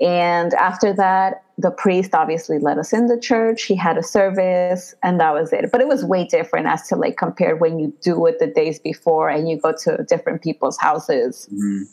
And 0.00 0.52
after 0.54 0.92
that, 0.92 1.42
the 1.56 1.70
priest 1.70 2.12
obviously 2.12 2.58
let 2.58 2.76
us 2.76 2.92
in 2.92 3.06
the 3.06 3.18
church. 3.18 3.62
He 3.62 3.74
had 3.74 3.96
a 3.96 4.02
service 4.02 4.94
and 5.02 5.18
that 5.20 5.32
was 5.32 5.52
it. 5.52 5.70
But 5.72 5.80
it 5.80 5.88
was 5.88 6.04
way 6.04 6.26
different 6.26 6.66
as 6.66 6.86
to 6.88 6.96
like 6.96 7.16
compared 7.16 7.60
when 7.60 7.78
you 7.78 7.94
do 8.02 8.26
it 8.26 8.40
the 8.40 8.48
days 8.48 8.78
before 8.78 9.30
and 9.30 9.48
you 9.48 9.58
go 9.58 9.72
to 9.84 10.04
different 10.06 10.42
people's 10.42 10.76
houses. 10.76 11.48
Mm-hmm. 11.50 11.84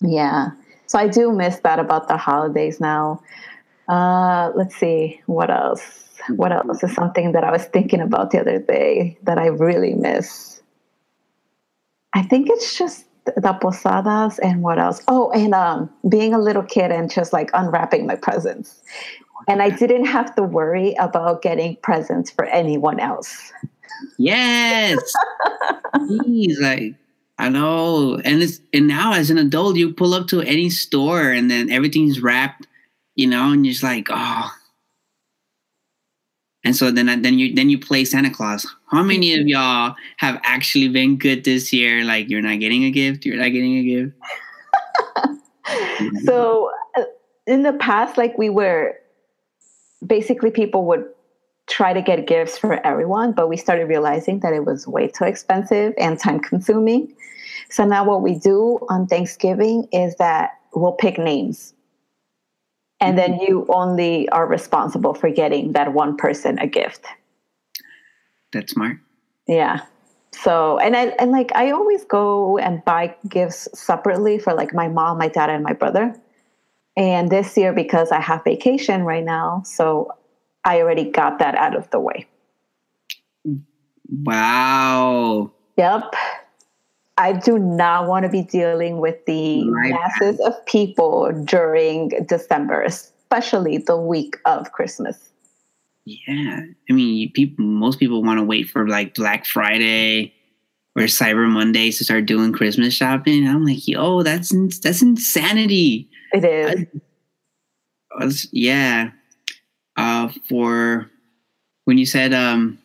Yeah. 0.00 0.50
So 0.86 0.98
I 0.98 1.08
do 1.08 1.32
miss 1.32 1.60
that 1.60 1.78
about 1.78 2.08
the 2.08 2.16
holidays 2.16 2.80
now. 2.80 3.22
Uh, 3.88 4.50
let's 4.54 4.76
see, 4.76 5.20
what 5.26 5.50
else? 5.50 6.08
What 6.28 6.52
else 6.52 6.82
is 6.82 6.94
something 6.94 7.32
that 7.32 7.44
I 7.44 7.50
was 7.50 7.64
thinking 7.66 8.00
about 8.00 8.30
the 8.30 8.40
other 8.40 8.58
day 8.58 9.18
that 9.22 9.38
I 9.38 9.46
really 9.46 9.94
miss? 9.94 10.62
I 12.14 12.22
think 12.22 12.48
it's 12.50 12.76
just 12.76 13.06
the 13.24 13.52
posadas 13.60 14.38
and 14.40 14.62
what 14.62 14.78
else? 14.78 15.02
Oh, 15.08 15.30
and 15.32 15.54
um, 15.54 15.90
being 16.08 16.34
a 16.34 16.38
little 16.38 16.62
kid 16.62 16.90
and 16.90 17.10
just 17.10 17.32
like 17.32 17.50
unwrapping 17.54 18.06
my 18.06 18.16
presents. 18.16 18.82
And 19.48 19.62
I 19.62 19.70
didn't 19.70 20.06
have 20.06 20.34
to 20.36 20.42
worry 20.42 20.94
about 20.98 21.42
getting 21.42 21.76
presents 21.76 22.30
for 22.30 22.44
anyone 22.46 23.00
else. 23.00 23.52
Yes. 24.18 24.98
Jeez, 25.94 26.60
like 26.60 26.94
I 27.40 27.48
know, 27.48 28.20
and 28.22 28.42
it's 28.42 28.60
and 28.74 28.86
now 28.86 29.14
as 29.14 29.30
an 29.30 29.38
adult, 29.38 29.76
you 29.76 29.94
pull 29.94 30.12
up 30.12 30.28
to 30.28 30.42
any 30.42 30.68
store 30.68 31.30
and 31.30 31.50
then 31.50 31.70
everything's 31.70 32.20
wrapped, 32.20 32.66
you 33.14 33.26
know, 33.26 33.52
and 33.52 33.64
you're 33.64 33.72
just 33.72 33.82
like, 33.82 34.08
oh. 34.10 34.50
And 36.62 36.76
so 36.76 36.90
then 36.90 37.22
then 37.22 37.38
you 37.38 37.54
then 37.54 37.70
you 37.70 37.78
play 37.78 38.04
Santa 38.04 38.28
Claus. 38.28 38.66
How 38.90 39.02
many 39.02 39.40
of 39.40 39.48
y'all 39.48 39.94
have 40.18 40.38
actually 40.44 40.88
been 40.88 41.16
good 41.16 41.44
this 41.44 41.72
year? 41.72 42.04
Like 42.04 42.28
you're 42.28 42.42
not 42.42 42.60
getting 42.60 42.84
a 42.84 42.90
gift, 42.90 43.24
you're 43.24 43.38
not 43.38 43.52
getting 43.52 43.76
a 43.76 43.84
gift. 43.84 44.16
so 46.26 46.70
uh, 46.98 47.04
in 47.46 47.62
the 47.62 47.72
past, 47.72 48.18
like 48.18 48.36
we 48.36 48.50
were 48.50 48.96
basically 50.06 50.50
people 50.50 50.84
would 50.84 51.06
try 51.70 51.92
to 51.92 52.02
get 52.02 52.26
gifts 52.26 52.58
for 52.58 52.84
everyone, 52.86 53.32
but 53.32 53.48
we 53.48 53.56
started 53.56 53.84
realizing 53.84 54.40
that 54.40 54.52
it 54.52 54.66
was 54.66 54.86
way 54.86 55.08
too 55.08 55.24
expensive 55.24 55.94
and 55.96 56.18
time 56.18 56.40
consuming. 56.40 57.14
So 57.70 57.84
now 57.84 58.04
what 58.04 58.22
we 58.22 58.34
do 58.34 58.80
on 58.88 59.06
Thanksgiving 59.06 59.88
is 59.92 60.16
that 60.16 60.58
we'll 60.74 60.92
pick 60.92 61.18
names. 61.18 61.72
And 63.00 63.16
then 63.16 63.34
mm-hmm. 63.34 63.44
you 63.44 63.66
only 63.70 64.28
are 64.30 64.46
responsible 64.46 65.14
for 65.14 65.30
getting 65.30 65.72
that 65.72 65.94
one 65.94 66.16
person 66.16 66.58
a 66.58 66.66
gift. 66.66 67.06
That's 68.52 68.72
smart. 68.72 68.98
Yeah. 69.46 69.80
So 70.32 70.78
and 70.78 70.96
I 70.96 71.06
and 71.18 71.30
like 71.30 71.50
I 71.54 71.70
always 71.70 72.04
go 72.04 72.58
and 72.58 72.84
buy 72.84 73.14
gifts 73.28 73.68
separately 73.74 74.38
for 74.38 74.54
like 74.54 74.74
my 74.74 74.88
mom, 74.88 75.18
my 75.18 75.28
dad, 75.28 75.50
and 75.50 75.62
my 75.62 75.72
brother. 75.72 76.14
And 76.96 77.30
this 77.30 77.56
year, 77.56 77.72
because 77.72 78.12
I 78.12 78.20
have 78.20 78.44
vacation 78.44 79.04
right 79.04 79.24
now, 79.24 79.62
so 79.64 80.10
I 80.64 80.80
already 80.80 81.10
got 81.10 81.38
that 81.38 81.54
out 81.54 81.76
of 81.76 81.90
the 81.90 82.00
way. 82.00 82.26
Wow. 84.08 85.52
Yep. 85.76 86.14
I 87.16 87.32
do 87.34 87.58
not 87.58 88.08
want 88.08 88.24
to 88.24 88.30
be 88.30 88.42
dealing 88.42 88.98
with 88.98 89.24
the 89.26 89.68
right. 89.70 89.92
masses 89.92 90.40
of 90.40 90.54
people 90.66 91.30
during 91.44 92.08
December, 92.26 92.82
especially 92.82 93.78
the 93.78 93.96
week 93.96 94.36
of 94.46 94.72
Christmas. 94.72 95.30
Yeah, 96.06 96.60
I 96.88 96.92
mean, 96.92 97.30
people. 97.32 97.64
Most 97.64 97.98
people 97.98 98.22
want 98.22 98.38
to 98.38 98.44
wait 98.44 98.70
for 98.70 98.88
like 98.88 99.14
Black 99.14 99.44
Friday 99.44 100.32
or 100.96 101.02
Cyber 101.02 101.48
Monday 101.48 101.90
to 101.90 102.04
start 102.04 102.24
doing 102.24 102.52
Christmas 102.52 102.94
shopping. 102.94 103.46
I'm 103.46 103.66
like, 103.66 103.86
yo, 103.86 104.22
that's 104.22 104.50
that's 104.80 105.02
insanity. 105.02 106.08
It 106.32 106.44
is. 106.44 106.86
I, 108.18 108.24
I 108.24 108.30
yeah. 108.50 109.10
Uh, 110.00 110.32
for 110.48 111.10
when 111.84 111.98
you 111.98 112.06
said 112.06 112.32
um, 112.32 112.78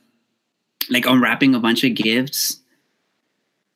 like 0.90 1.06
unwrapping 1.06 1.56
a 1.56 1.60
bunch 1.60 1.84
of 1.84 1.96
gifts 1.96 2.60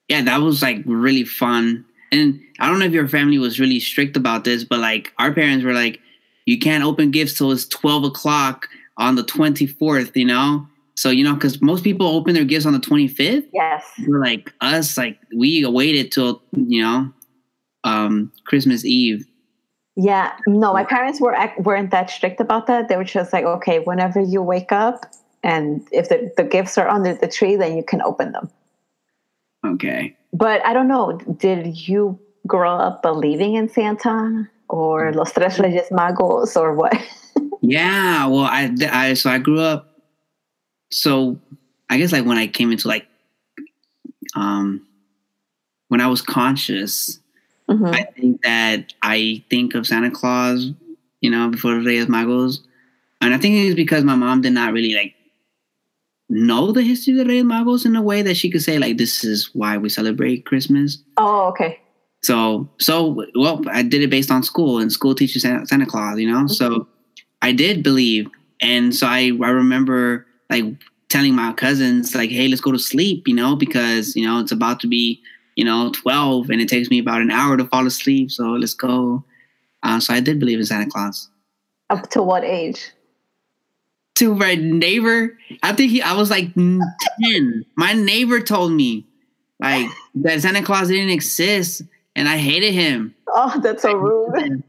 yeah, 0.10 0.24
that 0.24 0.42
was 0.42 0.62
like 0.62 0.82
really 0.86 1.24
fun. 1.24 1.86
And 2.12 2.42
I 2.60 2.68
don't 2.68 2.80
know 2.80 2.86
if 2.86 2.92
your 2.92 3.08
family 3.08 3.38
was 3.38 3.60
really 3.60 3.80
strict 3.80 4.18
about 4.18 4.44
this, 4.44 4.64
but 4.64 4.80
like 4.80 5.14
our 5.20 5.32
parents 5.32 5.64
were 5.64 5.74
like, 5.74 6.02
you 6.46 6.58
can't 6.58 6.84
open 6.84 7.12
gifts 7.12 7.36
till 7.36 7.52
it's 7.52 7.68
12 7.68 8.06
o'clock 8.06 8.68
on 8.98 9.16
the 9.16 9.24
24th, 9.24 10.16
you 10.16 10.26
know? 10.26 10.68
So, 10.96 11.12
you 11.12 11.24
know, 11.24 11.36
because 11.36 11.62
most 11.62 11.84
people 11.84 12.08
open 12.08 12.34
their 12.34 12.44
gifts 12.44 12.66
on 12.66 12.74
the 12.74 12.80
25th. 12.80 13.46
Yes. 13.54 13.86
We're 14.06 14.20
like, 14.20 14.52
us, 14.60 14.98
like, 14.98 15.18
we 15.34 15.66
waited 15.66 16.12
till, 16.12 16.42
you 16.52 16.82
know, 16.82 17.14
um, 17.86 18.34
Christmas 18.46 18.84
Eve. 18.84 19.26
Yeah. 20.02 20.32
No, 20.48 20.72
my 20.72 20.86
parents 20.86 21.20
were 21.20 21.36
weren't 21.58 21.92
that 21.92 22.10
strict 22.10 22.40
about 22.40 22.68
that. 22.68 22.88
They 22.88 22.96
were 22.96 23.04
just 23.04 23.34
like, 23.34 23.44
okay, 23.44 23.80
whenever 23.80 24.22
you 24.22 24.42
wake 24.42 24.72
up 24.72 25.06
and 25.44 25.86
if 25.92 26.08
the, 26.08 26.32
the 26.38 26.46
gifts 26.46 26.78
are 26.78 26.88
under 26.88 27.14
the 27.14 27.28
tree, 27.28 27.58
then 27.58 27.76
you 27.76 27.84
can 27.84 28.02
open 28.02 28.32
them. 28.32 28.50
Okay. 29.66 30.16
But 30.32 30.66
I 30.66 30.72
don't 30.72 30.88
know. 30.88 31.18
Did 31.18 31.86
you 31.86 32.18
grow 32.48 32.72
up 32.72 33.02
believing 33.02 33.56
in 33.56 33.68
Santa 33.68 34.48
or 34.70 35.12
mm. 35.12 35.16
Los 35.16 35.34
Tres 35.34 35.60
Reyes 35.60 35.90
Magos 35.92 36.56
or 36.56 36.74
what? 36.74 36.96
yeah. 37.62 38.26
Well, 38.26 38.46
I, 38.46 38.74
I, 38.90 39.16
so 39.16 39.30
I 39.30 39.38
grew 39.38 39.60
up. 39.60 40.00
So 40.92 41.38
I 41.90 41.98
guess 41.98 42.14
like 42.14 42.24
when 42.24 42.38
I 42.38 42.48
came 42.48 42.72
into 42.72 42.88
like, 42.88 43.06
um, 44.34 44.88
when 45.90 46.00
I 46.00 46.08
was 46.08 46.22
conscious, 46.22 47.20
mm-hmm. 47.70 47.86
I 47.86 48.04
think 48.16 48.42
that 48.44 48.94
I 49.02 49.44
think 49.50 49.76
of 49.76 49.86
Santa 49.86 50.12
Claus, 50.12 50.72
you 51.22 51.30
know, 51.30 51.50
before 51.50 51.76
the 51.76 51.86
Reyes 51.86 52.08
Magos. 52.08 52.60
And 53.22 53.34
I 53.34 53.38
think 53.38 53.56
it's 53.56 53.76
because 53.76 54.04
my 54.04 54.16
mom 54.16 54.42
did 54.42 54.54
not 54.54 54.74
really 54.74 54.94
like 54.94 55.14
know 56.30 56.72
the 56.72 56.84
history 56.84 57.14
of 57.14 57.20
the 57.20 57.26
Reyes 57.26 57.44
Magos 57.44 57.86
in 57.86 57.96
a 57.96 58.02
way 58.02 58.22
that 58.22 58.36
she 58.36 58.50
could 58.50 58.62
say 58.62 58.78
like 58.78 58.98
this 58.98 59.24
is 59.24 59.50
why 59.54 59.78
we 59.78 59.90
celebrate 59.90 60.46
Christmas. 60.46 61.04
Oh, 61.18 61.48
okay. 61.50 61.80
So 62.22 62.70
so 62.80 63.24
well, 63.36 63.62
I 63.70 63.82
did 63.82 64.02
it 64.02 64.10
based 64.10 64.32
on 64.32 64.44
school 64.44 64.80
and 64.80 64.92
school 64.92 65.16
teaches 65.16 65.42
Santa, 65.44 65.66
Santa 65.66 65.86
Claus, 65.86 66.20
you 66.20 66.32
know. 66.32 66.40
Mm-hmm. 66.40 66.48
So 66.48 66.88
I 67.42 67.52
did 67.52 67.84
believe, 67.84 68.30
and 68.62 68.96
so 68.96 69.08
I 69.08 69.32
I 69.42 69.50
remember 69.50 70.26
like 70.50 70.66
telling 71.10 71.36
my 71.36 71.54
cousins 71.54 72.14
like, 72.14 72.30
hey, 72.30 72.48
let's 72.48 72.62
go 72.62 72.72
to 72.72 72.80
sleep, 72.80 73.28
you 73.28 73.34
know, 73.34 73.56
because 73.56 74.16
you 74.16 74.26
know 74.26 74.40
it's 74.40 74.52
about 74.52 74.80
to 74.82 74.88
be 74.88 75.22
you 75.60 75.66
know 75.66 75.92
twelve, 75.92 76.50
and 76.50 76.62
it 76.62 76.70
takes 76.70 76.90
me 76.90 77.00
about 77.00 77.20
an 77.20 77.32
hour 77.32 77.58
to 77.58 77.66
fall 77.66 77.86
asleep. 77.86 78.32
So 78.32 78.52
let's 78.52 78.74
go. 78.74 79.26
Uh, 79.84 80.00
so 80.00 80.14
I 80.14 80.22
did 80.22 80.40
believe 80.40 80.58
in 80.58 80.66
Santa 80.66 80.90
Claus. 80.90 81.28
Up 81.90 82.10
to 82.12 82.24
what 82.24 82.46
age? 82.46 82.92
To 84.16 84.36
my 84.36 84.56
neighbor, 84.56 85.38
I 85.62 85.74
think 85.74 85.92
he. 85.92 86.02
I 86.02 86.14
was 86.14 86.30
like 86.30 86.56
ten. 86.56 87.66
My 87.76 87.92
neighbor 87.92 88.40
told 88.40 88.72
me 88.72 89.06
like 89.60 89.90
that 90.16 90.40
Santa 90.40 90.64
Claus 90.64 90.88
didn't 90.88 91.10
exist, 91.10 91.82
and 92.16 92.30
I 92.30 92.38
hated 92.38 92.74
him. 92.74 93.14
Oh, 93.28 93.60
that's 93.62 93.82
so 93.82 93.94
rude. 93.96 94.64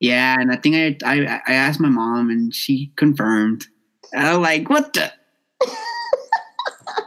Yeah, 0.00 0.36
and 0.40 0.50
I 0.50 0.56
think 0.56 1.02
I 1.04 1.06
I, 1.06 1.42
I 1.46 1.52
asked 1.52 1.80
my 1.80 1.90
mom, 1.90 2.30
and 2.30 2.54
she 2.54 2.92
confirmed. 2.96 3.66
And 4.14 4.26
I 4.26 4.38
was 4.38 4.42
like, 4.42 4.70
"What 4.70 4.94
the?" 4.94 5.12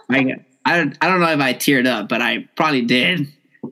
I, 0.66 0.82
I 0.82 0.92
I 1.02 1.08
don't 1.08 1.20
know 1.20 1.32
if 1.32 1.40
I 1.40 1.54
teared 1.54 1.88
up, 1.88 2.10
but 2.10 2.22
I 2.22 2.48
probably 2.56 2.82
did. 2.82 3.28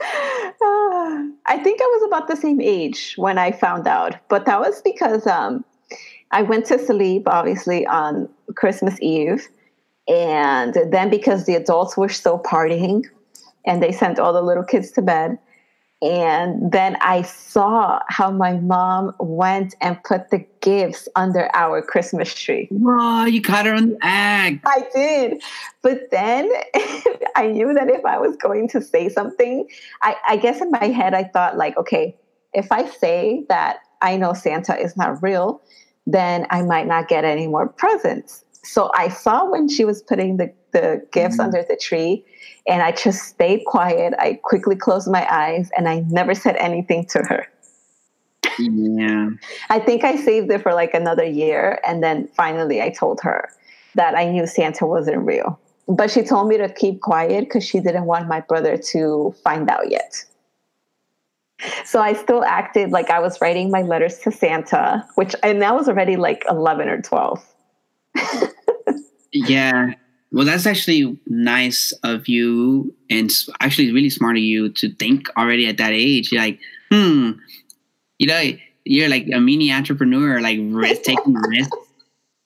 I 1.52 1.58
think 1.58 1.82
I 1.82 1.86
was 1.86 2.04
about 2.08 2.28
the 2.28 2.36
same 2.36 2.62
age 2.62 3.16
when 3.18 3.40
I 3.40 3.52
found 3.52 3.88
out, 3.88 4.16
but 4.30 4.46
that 4.46 4.60
was 4.60 4.82
because 4.84 5.26
um, 5.26 5.66
I 6.32 6.44
went 6.44 6.68
to 6.68 6.78
sleep 6.78 7.24
obviously 7.26 7.88
on 7.88 8.30
Christmas 8.56 9.02
Eve, 9.02 9.48
and 10.08 10.78
then 10.92 11.10
because 11.10 11.46
the 11.46 11.56
adults 11.56 11.98
were 11.98 12.10
still 12.10 12.40
partying, 12.40 13.06
and 13.66 13.82
they 13.82 13.92
sent 13.92 14.20
all 14.20 14.32
the 14.32 14.44
little 14.44 14.64
kids 14.64 14.92
to 14.92 15.02
bed, 15.02 15.40
and 16.02 16.72
then 16.72 16.96
I 17.02 17.24
saw 17.24 18.00
how 18.08 18.32
my 18.32 18.54
mom 18.54 19.14
went 19.20 19.76
and 19.82 20.02
put 20.04 20.30
the 20.30 20.46
gifts 20.62 21.10
under 21.18 21.50
our 21.54 21.82
Christmas 21.82 22.34
tree. 22.34 22.70
Wow, 22.72 23.26
you 23.26 23.42
caught 23.42 23.66
her 23.66 23.74
on 23.74 23.90
the 23.90 23.98
act. 24.02 24.62
I 24.66 24.88
did. 24.96 25.42
But 25.82 26.10
then 26.12 26.50
I 27.36 27.48
knew 27.48 27.74
that 27.74 27.90
if 27.90 28.06
I 28.06 28.18
was 28.18 28.38
going 28.38 28.70
to 28.70 28.82
say 28.82 29.10
something, 29.10 29.68
I, 30.02 30.16
I 30.26 30.38
guess 30.38 30.62
in 30.62 30.72
my 30.72 30.86
head, 30.86 31.14
I 31.14 31.26
thought, 31.26 31.58
like, 31.58 31.76
okay, 31.78 32.16
if 32.54 32.72
I 32.72 32.88
say 32.88 33.46
that 33.50 33.80
I 34.02 34.16
know 34.16 34.34
Santa 34.34 34.80
is 34.80 34.96
not 34.96 35.22
real, 35.22 35.62
then 36.08 36.48
I 36.50 36.62
might 36.62 36.88
not 36.88 37.10
get 37.10 37.26
any 37.26 37.48
more 37.48 37.68
presents. 37.68 38.46
So 38.64 38.90
I 38.96 39.10
saw 39.10 39.50
when 39.50 39.68
she 39.68 39.84
was 39.84 40.02
putting 40.02 40.38
the, 40.38 40.54
the 40.72 41.06
gifts 41.12 41.36
mm-hmm. 41.36 41.46
under 41.46 41.64
the 41.64 41.76
tree 41.76 42.26
and 42.68 42.84
I 42.84 42.92
just 42.92 43.24
stayed 43.24 43.66
quiet. 43.66 44.14
I 44.20 44.40
quickly 44.44 44.76
closed 44.76 45.10
my 45.10 45.26
eyes 45.30 45.72
and 45.76 45.90
I 45.90 46.02
never 46.10 46.36
said 46.36 46.56
anything 46.58 47.06
to 47.08 47.20
her. 47.20 47.48
Yeah. 48.60 49.30
I 49.70 49.80
think 49.80 50.04
I 50.04 50.16
saved 50.16 50.52
it 50.52 50.62
for 50.62 50.74
like 50.74 50.94
another 50.94 51.24
year. 51.24 51.80
And 51.86 52.04
then 52.04 52.28
finally 52.36 52.82
I 52.82 52.90
told 52.90 53.22
her 53.22 53.50
that 53.96 54.16
I 54.16 54.26
knew 54.26 54.46
Santa 54.46 54.86
wasn't 54.86 55.26
real. 55.26 55.60
But 55.88 56.12
she 56.12 56.22
told 56.22 56.48
me 56.48 56.58
to 56.58 56.70
keep 56.70 57.02
quiet 57.02 57.46
because 57.46 57.64
she 57.64 57.80
didn't 57.80 58.06
want 58.06 58.28
my 58.28 58.42
brother 58.42 58.78
to 58.78 59.34
find 59.44 59.68
out 59.70 59.90
yet. 59.90 60.24
So 61.84 62.00
I 62.00 62.14
still 62.14 62.44
acted 62.44 62.92
like 62.92 63.10
I 63.10 63.20
was 63.20 63.42
writing 63.42 63.72
my 63.72 63.82
letters 63.82 64.20
to 64.20 64.32
Santa, 64.32 65.06
which, 65.16 65.36
and 65.42 65.62
that 65.62 65.74
was 65.74 65.90
already 65.90 66.16
like 66.16 66.46
11 66.48 66.88
or 66.88 67.02
12. 67.02 67.44
yeah. 69.34 69.94
Well, 70.32 70.46
that's 70.46 70.68
actually 70.68 71.18
nice 71.26 71.92
of 72.04 72.28
you, 72.28 72.94
and 73.10 73.32
actually 73.62 73.92
really 73.92 74.12
smart 74.12 74.38
of 74.38 74.44
you 74.44 74.70
to 74.74 74.94
think 74.96 75.28
already 75.38 75.68
at 75.68 75.78
that 75.78 75.92
age. 75.92 76.32
You're 76.32 76.42
like, 76.42 76.60
hmm, 76.92 77.32
you 78.20 78.28
know, 78.28 78.52
you're 78.86 79.10
like 79.10 79.28
a 79.34 79.40
mini 79.40 79.72
entrepreneur, 79.72 80.40
like 80.40 80.60
risk 80.62 81.04
taking 81.04 81.34
risks. 81.34 81.78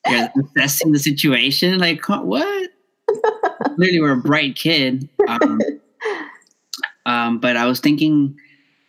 You're 0.08 0.30
assessing 0.58 0.92
the 0.92 1.00
situation. 1.00 1.80
Like, 1.80 2.08
what? 2.08 2.70
Clearly, 3.76 4.00
we're 4.00 4.14
a 4.14 4.18
bright 4.18 4.56
kid. 4.56 5.10
Um, 5.28 5.60
um, 7.06 7.40
but 7.40 7.58
I 7.58 7.66
was 7.66 7.80
thinking, 7.80 8.38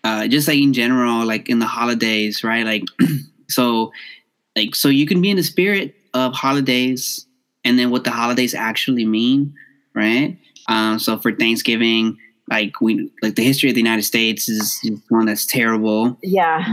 uh, 0.04 0.28
just 0.28 0.46
like 0.46 0.58
in 0.58 0.72
general, 0.72 1.24
like 1.26 1.48
in 1.48 1.58
the 1.58 1.66
holidays, 1.66 2.44
right? 2.44 2.64
Like, 2.64 2.84
so, 3.48 3.92
like, 4.56 4.74
so 4.74 4.88
you 4.88 5.06
can 5.06 5.20
be 5.20 5.30
in 5.30 5.36
the 5.36 5.42
spirit 5.42 5.94
of 6.14 6.32
holidays 6.32 7.26
and 7.64 7.78
then 7.78 7.90
what 7.90 8.04
the 8.04 8.10
holidays 8.10 8.54
actually 8.54 9.04
mean, 9.04 9.54
right? 9.94 10.38
Um, 10.68 10.98
so 10.98 11.18
for 11.18 11.32
Thanksgiving, 11.32 12.18
like 12.50 12.80
we 12.80 13.10
like 13.22 13.36
the 13.36 13.44
history 13.44 13.70
of 13.70 13.74
the 13.74 13.80
United 13.80 14.02
States 14.02 14.48
is 14.48 14.78
one 15.08 15.26
that's 15.26 15.46
terrible. 15.46 16.18
Yeah. 16.22 16.64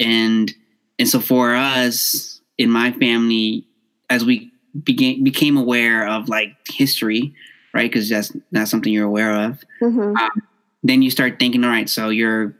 And 0.00 0.54
and 0.98 1.08
so 1.08 1.20
for 1.20 1.54
us 1.54 2.40
in 2.56 2.70
my 2.70 2.92
family, 2.92 3.66
as 4.10 4.24
we 4.24 4.52
began 4.84 5.24
became 5.24 5.56
aware 5.56 6.06
of 6.06 6.28
like 6.28 6.50
history, 6.68 7.34
right? 7.74 7.90
Because 7.90 8.08
that's 8.08 8.32
not 8.52 8.68
something 8.68 8.92
you're 8.92 9.06
aware 9.06 9.44
of. 9.44 9.62
Mm-hmm. 9.82 10.16
Um, 10.16 10.42
then 10.82 11.02
you 11.02 11.10
start 11.10 11.38
thinking, 11.38 11.64
all 11.64 11.70
right, 11.70 11.88
so 11.88 12.10
you're 12.10 12.54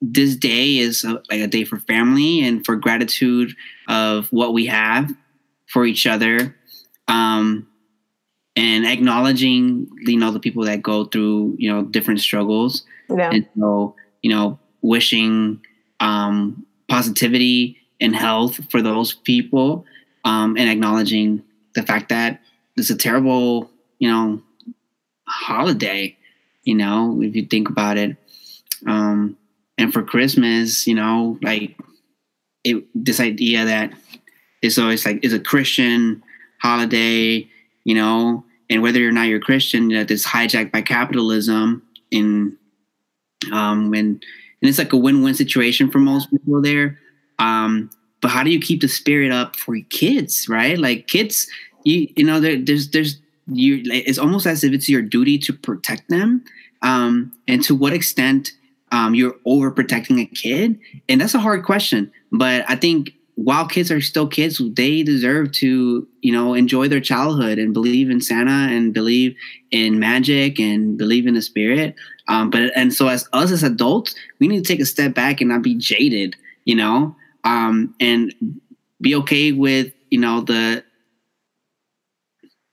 this 0.00 0.36
day 0.36 0.78
is 0.78 1.02
a, 1.04 1.14
like 1.30 1.40
a 1.40 1.46
day 1.46 1.64
for 1.64 1.78
family 1.80 2.40
and 2.40 2.64
for 2.64 2.76
gratitude 2.76 3.54
of 3.88 4.28
what 4.32 4.52
we 4.52 4.66
have 4.66 5.12
for 5.66 5.84
each 5.84 6.06
other 6.06 6.54
um, 7.08 7.66
and 8.58 8.86
acknowledging 8.86 9.88
you 10.00 10.18
know 10.18 10.30
the 10.30 10.40
people 10.40 10.64
that 10.64 10.82
go 10.82 11.04
through 11.04 11.56
you 11.58 11.72
know 11.72 11.82
different 11.82 12.20
struggles 12.20 12.84
yeah. 13.08 13.30
and 13.30 13.46
so 13.58 13.94
you 14.22 14.30
know 14.30 14.58
wishing 14.82 15.60
um, 16.00 16.66
positivity 16.88 17.78
and 18.00 18.14
health 18.14 18.60
for 18.70 18.82
those 18.82 19.14
people 19.14 19.84
um, 20.24 20.56
and 20.56 20.68
acknowledging 20.68 21.42
the 21.74 21.82
fact 21.82 22.08
that 22.10 22.40
it's 22.76 22.90
a 22.90 22.96
terrible 22.96 23.70
you 23.98 24.08
know 24.08 24.42
holiday 25.26 26.16
you 26.64 26.74
know 26.74 27.20
if 27.22 27.34
you 27.34 27.46
think 27.46 27.68
about 27.68 27.96
it 27.96 28.16
um, 28.86 29.36
and 29.76 29.92
for 29.92 30.02
christmas 30.02 30.86
you 30.86 30.94
know 30.94 31.38
like 31.42 31.76
it 32.64 32.84
this 32.94 33.20
idea 33.20 33.64
that 33.64 33.92
it's 34.62 34.78
always 34.78 35.06
like 35.06 35.24
is 35.24 35.32
a 35.32 35.40
christian 35.40 36.22
holiday, 36.60 37.48
you 37.84 37.94
know, 37.94 38.44
and 38.70 38.82
whether 38.82 39.06
or 39.06 39.12
not 39.12 39.28
you're 39.28 39.40
Christian, 39.40 39.88
that 39.88 40.10
is 40.10 40.26
hijacked 40.26 40.72
by 40.72 40.82
capitalism 40.82 41.82
in 42.10 42.56
um 43.52 43.90
when 43.90 44.20
and 44.60 44.68
it's 44.68 44.78
like 44.78 44.92
a 44.92 44.96
win-win 44.96 45.34
situation 45.34 45.90
for 45.90 45.98
most 45.98 46.30
people 46.30 46.60
there. 46.60 46.98
Um, 47.38 47.90
but 48.20 48.28
how 48.28 48.42
do 48.42 48.50
you 48.50 48.60
keep 48.60 48.80
the 48.80 48.88
spirit 48.88 49.30
up 49.30 49.54
for 49.56 49.76
kids, 49.90 50.48
right? 50.48 50.76
Like 50.76 51.06
kids, 51.06 51.46
you 51.84 52.08
you 52.16 52.24
know, 52.24 52.40
there, 52.40 52.60
there's 52.60 52.90
there's 52.90 53.20
you 53.46 53.82
it's 53.86 54.18
almost 54.18 54.46
as 54.46 54.64
if 54.64 54.72
it's 54.72 54.88
your 54.88 55.02
duty 55.02 55.38
to 55.38 55.52
protect 55.52 56.08
them. 56.08 56.44
Um, 56.82 57.32
and 57.48 57.62
to 57.64 57.74
what 57.74 57.92
extent 57.92 58.52
um, 58.92 59.14
you're 59.14 59.34
overprotecting 59.46 60.20
a 60.20 60.26
kid, 60.26 60.78
and 61.08 61.20
that's 61.20 61.34
a 61.34 61.40
hard 61.40 61.64
question. 61.64 62.12
But 62.32 62.64
I 62.68 62.76
think 62.76 63.12
while 63.38 63.68
kids 63.68 63.92
are 63.92 64.00
still 64.00 64.26
kids, 64.26 64.60
they 64.72 65.04
deserve 65.04 65.52
to, 65.52 66.08
you 66.22 66.32
know, 66.32 66.54
enjoy 66.54 66.88
their 66.88 67.00
childhood 67.00 67.56
and 67.56 67.72
believe 67.72 68.10
in 68.10 68.20
Santa 68.20 68.50
and 68.50 68.92
believe 68.92 69.36
in 69.70 70.00
magic 70.00 70.58
and 70.58 70.98
believe 70.98 71.24
in 71.24 71.34
the 71.34 71.40
spirit. 71.40 71.94
Um, 72.26 72.50
but 72.50 72.72
and 72.74 72.92
so 72.92 73.06
as 73.06 73.28
us 73.32 73.52
as 73.52 73.62
adults, 73.62 74.16
we 74.40 74.48
need 74.48 74.64
to 74.64 74.68
take 74.68 74.80
a 74.80 74.84
step 74.84 75.14
back 75.14 75.40
and 75.40 75.50
not 75.50 75.62
be 75.62 75.76
jaded, 75.76 76.34
you 76.64 76.74
know, 76.74 77.14
um, 77.44 77.94
and 78.00 78.34
be 79.00 79.14
okay 79.14 79.52
with, 79.52 79.92
you 80.10 80.18
know, 80.18 80.40
the 80.40 80.82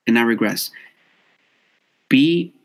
and 0.07 0.17
I 0.17 0.23
regress. 0.23 0.71
Be 2.09 2.55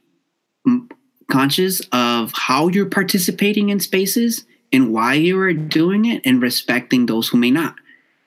conscious 1.30 1.82
of 1.92 2.32
how 2.34 2.68
you're 2.68 2.86
participating 2.86 3.68
in 3.68 3.78
spaces 3.78 4.46
and 4.72 4.90
why 4.90 5.14
you 5.14 5.38
are 5.38 5.52
doing 5.52 6.06
it 6.06 6.22
and 6.24 6.40
respecting 6.40 7.04
those 7.04 7.28
who 7.28 7.36
may 7.36 7.50
not 7.50 7.74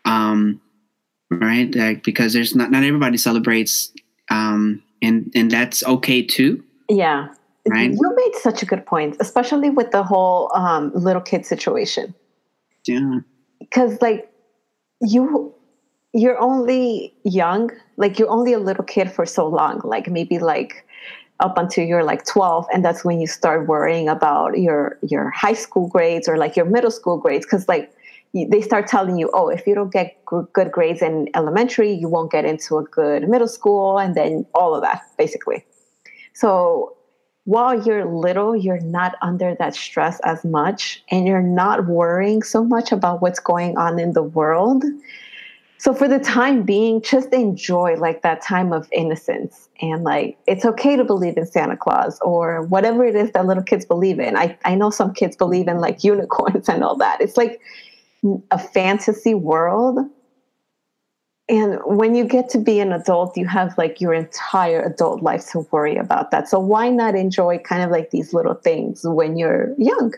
um, 0.05 0.61
right? 1.31 1.73
Like, 1.73 2.03
because 2.03 2.33
there's 2.33 2.55
not 2.55 2.71
not 2.71 2.83
everybody 2.83 3.17
celebrates, 3.17 3.91
um, 4.29 4.81
and 5.01 5.31
and 5.35 5.51
that's 5.51 5.83
okay 5.85 6.21
too. 6.21 6.63
Yeah, 6.89 7.29
right. 7.67 7.91
You 7.91 8.15
made 8.15 8.35
such 8.35 8.61
a 8.63 8.65
good 8.65 8.85
point, 8.85 9.17
especially 9.19 9.69
with 9.69 9.91
the 9.91 10.03
whole 10.03 10.51
um, 10.55 10.91
little 10.93 11.21
kid 11.21 11.45
situation. 11.45 12.13
Yeah, 12.85 13.19
because 13.59 14.01
like 14.01 14.29
you 15.01 15.53
you're 16.13 16.39
only 16.39 17.13
young 17.23 17.71
like 17.97 18.19
you're 18.19 18.29
only 18.29 18.53
a 18.53 18.59
little 18.59 18.83
kid 18.83 19.11
for 19.11 19.25
so 19.25 19.47
long 19.47 19.81
like 19.83 20.07
maybe 20.07 20.39
like 20.39 20.85
up 21.39 21.57
until 21.57 21.83
you're 21.83 22.03
like 22.03 22.23
12 22.25 22.67
and 22.71 22.85
that's 22.85 23.03
when 23.03 23.19
you 23.19 23.27
start 23.27 23.67
worrying 23.67 24.07
about 24.07 24.57
your 24.59 24.97
your 25.01 25.31
high 25.31 25.53
school 25.53 25.87
grades 25.87 26.27
or 26.27 26.37
like 26.37 26.55
your 26.55 26.65
middle 26.65 26.91
school 26.91 27.17
grades 27.17 27.45
because 27.45 27.67
like 27.67 27.91
they 28.33 28.61
start 28.61 28.87
telling 28.87 29.17
you, 29.17 29.29
oh, 29.33 29.49
if 29.49 29.67
you 29.67 29.75
don't 29.75 29.93
get 29.93 30.17
good 30.25 30.71
grades 30.71 31.01
in 31.01 31.29
elementary, 31.35 31.93
you 31.93 32.09
won't 32.09 32.31
get 32.31 32.45
into 32.45 32.77
a 32.77 32.83
good 32.83 33.29
middle 33.29 33.47
school, 33.47 33.99
and 33.99 34.15
then 34.15 34.45
all 34.55 34.73
of 34.73 34.81
that, 34.81 35.03
basically. 35.17 35.63
So 36.33 36.97
while 37.45 37.85
you're 37.85 38.05
little, 38.05 38.55
you're 38.55 38.79
not 38.79 39.15
under 39.21 39.55
that 39.59 39.75
stress 39.75 40.19
as 40.21 40.43
much, 40.43 41.03
and 41.11 41.27
you're 41.27 41.43
not 41.43 41.85
worrying 41.85 42.41
so 42.41 42.63
much 42.63 42.91
about 42.91 43.21
what's 43.21 43.39
going 43.39 43.77
on 43.77 43.99
in 43.99 44.13
the 44.13 44.23
world. 44.23 44.83
So 45.77 45.93
for 45.93 46.07
the 46.07 46.17
time 46.17 46.63
being, 46.63 47.01
just 47.01 47.33
enjoy 47.33 47.97
like 47.97 48.21
that 48.21 48.41
time 48.41 48.71
of 48.71 48.87
innocence 48.93 49.67
and 49.81 50.05
like 50.05 50.37
it's 50.47 50.63
okay 50.63 50.95
to 50.95 51.03
believe 51.03 51.35
in 51.35 51.45
Santa 51.45 51.75
Claus 51.75 52.19
or 52.21 52.61
whatever 52.67 53.03
it 53.03 53.17
is 53.17 53.31
that 53.31 53.45
little 53.45 53.63
kids 53.63 53.83
believe 53.83 54.17
in. 54.17 54.37
I, 54.37 54.57
I 54.63 54.75
know 54.75 54.91
some 54.91 55.13
kids 55.13 55.35
believe 55.35 55.67
in 55.67 55.79
like 55.79 56.01
unicorns 56.05 56.69
and 56.69 56.85
all 56.85 56.95
that. 56.95 57.19
It's 57.19 57.35
like 57.35 57.59
a 58.51 58.59
fantasy 58.59 59.33
world. 59.33 59.99
And 61.49 61.79
when 61.85 62.15
you 62.15 62.23
get 62.23 62.49
to 62.49 62.57
be 62.57 62.79
an 62.79 62.93
adult, 62.93 63.35
you 63.35 63.45
have 63.47 63.77
like 63.77 63.99
your 63.99 64.13
entire 64.13 64.81
adult 64.81 65.21
life 65.21 65.49
to 65.51 65.67
worry 65.71 65.97
about 65.97 66.31
that. 66.31 66.47
So 66.47 66.57
why 66.57 66.89
not 66.89 67.15
enjoy 67.15 67.57
kind 67.59 67.83
of 67.83 67.91
like 67.91 68.11
these 68.11 68.33
little 68.33 68.53
things 68.53 69.01
when 69.03 69.37
you're 69.37 69.73
young? 69.77 70.13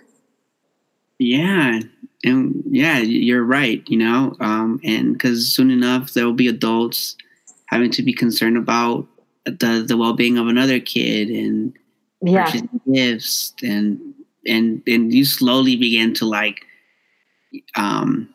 Yeah. 1.17 1.79
And 2.23 2.63
yeah, 2.69 2.99
you're 2.99 3.43
right, 3.43 3.83
you 3.87 3.97
know, 3.97 4.35
um, 4.39 4.79
and 4.83 5.13
because 5.13 5.53
soon 5.53 5.71
enough 5.71 6.13
there 6.13 6.25
will 6.25 6.33
be 6.33 6.47
adults 6.47 7.15
having 7.67 7.91
to 7.91 8.03
be 8.03 8.13
concerned 8.13 8.57
about 8.57 9.07
the 9.45 9.83
the 9.87 9.97
well 9.97 10.13
being 10.13 10.37
of 10.37 10.47
another 10.47 10.79
kid 10.79 11.29
and 11.29 11.73
yeah. 12.21 12.51
gifts 12.91 13.53
and 13.61 13.99
and 14.45 14.81
and 14.87 15.13
you 15.13 15.25
slowly 15.25 15.75
begin 15.75 16.13
to 16.15 16.25
like 16.25 16.65
um, 17.75 18.29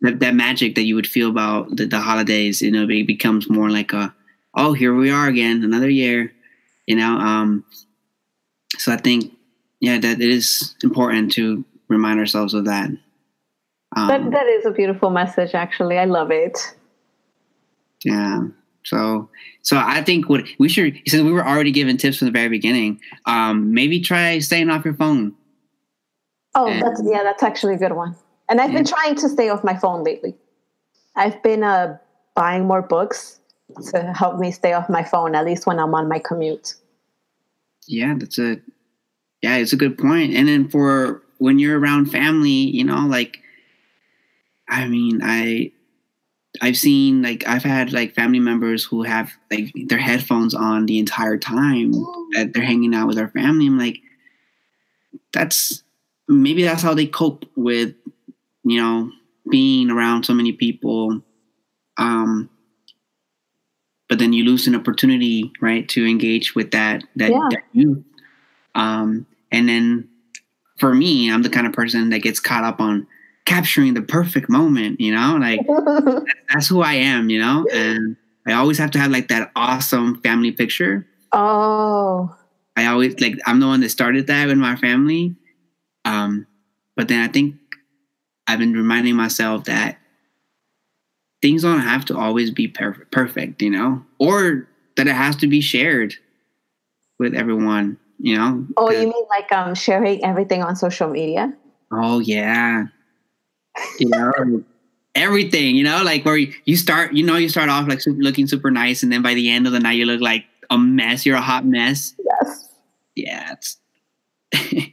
that, 0.00 0.20
that 0.20 0.34
magic 0.34 0.74
that 0.74 0.82
you 0.82 0.94
would 0.94 1.06
feel 1.06 1.28
about 1.28 1.76
the, 1.76 1.86
the 1.86 2.00
holidays, 2.00 2.62
you 2.62 2.70
know, 2.70 2.86
it 2.88 3.06
becomes 3.06 3.48
more 3.48 3.70
like 3.70 3.92
a, 3.92 4.14
oh, 4.54 4.72
here 4.72 4.94
we 4.94 5.10
are 5.10 5.28
again, 5.28 5.62
another 5.62 5.88
year, 5.88 6.32
you 6.86 6.96
know. 6.96 7.16
Um, 7.16 7.64
so 8.76 8.92
I 8.92 8.96
think, 8.96 9.32
yeah, 9.80 9.98
that 9.98 10.20
it 10.20 10.30
is 10.30 10.74
important 10.82 11.32
to 11.32 11.64
remind 11.88 12.18
ourselves 12.18 12.54
of 12.54 12.64
that. 12.66 12.90
Um, 13.94 14.08
that 14.08 14.30
that 14.30 14.46
is 14.46 14.64
a 14.64 14.70
beautiful 14.70 15.10
message. 15.10 15.54
Actually, 15.54 15.98
I 15.98 16.06
love 16.06 16.30
it. 16.30 16.74
Yeah. 18.04 18.44
So, 18.84 19.28
so 19.62 19.76
I 19.78 20.02
think 20.02 20.28
what 20.28 20.44
we 20.58 20.68
should, 20.68 20.98
since 21.06 21.22
we 21.22 21.30
were 21.30 21.46
already 21.46 21.70
given 21.70 21.96
tips 21.96 22.18
from 22.18 22.26
the 22.26 22.32
very 22.32 22.48
beginning, 22.48 23.00
um, 23.26 23.72
maybe 23.72 24.00
try 24.00 24.38
staying 24.40 24.70
off 24.70 24.84
your 24.84 24.94
phone. 24.94 25.34
Oh, 26.54 26.66
and, 26.66 26.82
that's 26.82 27.00
yeah, 27.04 27.22
that's 27.22 27.42
actually 27.42 27.74
a 27.74 27.78
good 27.78 27.92
one. 27.92 28.16
And 28.48 28.60
I've 28.60 28.72
been 28.72 28.84
trying 28.84 29.14
to 29.16 29.28
stay 29.28 29.48
off 29.48 29.64
my 29.64 29.76
phone 29.76 30.04
lately. 30.04 30.34
I've 31.16 31.42
been 31.42 31.62
uh, 31.62 31.98
buying 32.34 32.66
more 32.66 32.82
books 32.82 33.40
to 33.90 34.12
help 34.12 34.38
me 34.38 34.50
stay 34.50 34.72
off 34.72 34.88
my 34.88 35.02
phone, 35.02 35.34
at 35.34 35.44
least 35.44 35.66
when 35.66 35.78
I'm 35.78 35.94
on 35.94 36.08
my 36.08 36.18
commute. 36.18 36.74
Yeah, 37.86 38.14
that's 38.18 38.38
a 38.38 38.60
yeah, 39.42 39.56
it's 39.56 39.72
a 39.72 39.76
good 39.76 39.98
point. 39.98 40.34
And 40.34 40.48
then 40.48 40.68
for 40.68 41.22
when 41.38 41.58
you're 41.58 41.78
around 41.78 42.06
family, 42.06 42.50
you 42.50 42.84
know, 42.84 43.06
like 43.06 43.40
I 44.68 44.86
mean, 44.86 45.20
I 45.22 45.72
I've 46.60 46.76
seen 46.76 47.22
like 47.22 47.46
I've 47.46 47.62
had 47.62 47.92
like 47.92 48.14
family 48.14 48.40
members 48.40 48.84
who 48.84 49.02
have 49.02 49.32
like 49.50 49.72
their 49.88 49.98
headphones 49.98 50.54
on 50.54 50.86
the 50.86 50.98
entire 50.98 51.38
time 51.38 51.92
that 52.32 52.52
they're 52.52 52.64
hanging 52.64 52.94
out 52.94 53.06
with 53.06 53.16
their 53.16 53.28
family. 53.28 53.66
I'm 53.66 53.78
like, 53.78 53.98
that's 55.32 55.82
maybe 56.28 56.62
that's 56.62 56.82
how 56.82 56.94
they 56.94 57.06
cope 57.06 57.44
with 57.56 57.94
you 58.64 58.80
know, 58.80 59.10
being 59.50 59.90
around 59.90 60.24
so 60.24 60.34
many 60.34 60.52
people. 60.52 61.22
Um, 61.98 62.48
but 64.08 64.18
then 64.18 64.32
you 64.32 64.44
lose 64.44 64.66
an 64.66 64.74
opportunity, 64.74 65.50
right, 65.60 65.88
to 65.90 66.06
engage 66.06 66.54
with 66.54 66.70
that 66.72 67.02
that, 67.16 67.30
yeah. 67.30 67.48
that 67.50 67.62
youth. 67.72 68.04
Um, 68.74 69.26
and 69.50 69.68
then 69.68 70.08
for 70.78 70.94
me, 70.94 71.30
I'm 71.30 71.42
the 71.42 71.50
kind 71.50 71.66
of 71.66 71.72
person 71.72 72.10
that 72.10 72.20
gets 72.20 72.40
caught 72.40 72.64
up 72.64 72.80
on 72.80 73.06
capturing 73.44 73.94
the 73.94 74.02
perfect 74.02 74.48
moment, 74.48 75.00
you 75.00 75.14
know, 75.14 75.36
like 75.40 75.60
that's 76.52 76.68
who 76.68 76.82
I 76.82 76.94
am, 76.94 77.30
you 77.30 77.40
know, 77.40 77.66
and 77.72 78.16
I 78.46 78.52
always 78.54 78.78
have 78.78 78.90
to 78.92 78.98
have 78.98 79.10
like 79.10 79.28
that 79.28 79.50
awesome 79.56 80.20
family 80.22 80.52
picture. 80.52 81.06
Oh, 81.32 82.34
I 82.76 82.86
always 82.86 83.18
like 83.20 83.38
I'm 83.46 83.60
the 83.60 83.66
one 83.66 83.80
that 83.80 83.90
started 83.90 84.26
that 84.26 84.46
with 84.46 84.58
my 84.58 84.76
family. 84.76 85.34
Um, 86.04 86.46
but 86.96 87.08
then 87.08 87.20
I 87.20 87.28
think 87.28 87.56
I've 88.46 88.58
been 88.58 88.72
reminding 88.72 89.16
myself 89.16 89.64
that 89.64 89.98
things 91.40 91.62
don't 91.62 91.80
have 91.80 92.04
to 92.06 92.16
always 92.16 92.50
be 92.50 92.68
perfect, 92.68 93.10
perfect, 93.10 93.62
you 93.62 93.70
know, 93.70 94.04
or 94.18 94.68
that 94.96 95.06
it 95.06 95.14
has 95.14 95.36
to 95.36 95.46
be 95.46 95.60
shared 95.60 96.14
with 97.18 97.34
everyone, 97.34 97.98
you 98.18 98.36
know. 98.36 98.66
Oh, 98.76 98.90
you 98.90 99.06
mean 99.06 99.24
like 99.30 99.50
um 99.52 99.74
sharing 99.74 100.24
everything 100.24 100.62
on 100.62 100.76
social 100.76 101.08
media? 101.08 101.52
Oh 101.90 102.20
yeah, 102.20 102.86
you 103.98 104.08
know. 104.08 104.64
everything, 105.14 105.76
you 105.76 105.84
know, 105.84 106.02
like 106.02 106.24
where 106.24 106.38
you 106.38 106.76
start, 106.76 107.12
you 107.12 107.24
know, 107.24 107.36
you 107.36 107.48
start 107.48 107.68
off 107.68 107.86
like 107.86 108.00
super, 108.00 108.20
looking 108.22 108.46
super 108.46 108.70
nice, 108.70 109.02
and 109.02 109.12
then 109.12 109.22
by 109.22 109.34
the 109.34 109.50
end 109.50 109.66
of 109.66 109.72
the 109.72 109.80
night, 109.80 109.92
you 109.98 110.06
look 110.06 110.20
like 110.20 110.44
a 110.70 110.78
mess. 110.78 111.26
You're 111.26 111.36
a 111.36 111.40
hot 111.40 111.64
mess. 111.66 112.14
Yes. 112.18 112.68
Yeah, 113.14 113.52
it's. 113.52 113.78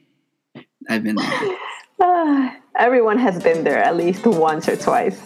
I've 0.89 1.03
been 1.03 1.15
there. 1.15 1.57
Everyone 2.80 3.18
has 3.18 3.44
been 3.44 3.65
there 3.65 3.84
at 3.84 3.98
least 3.98 4.26
once 4.26 4.70
or 4.70 4.78
twice. 4.78 5.20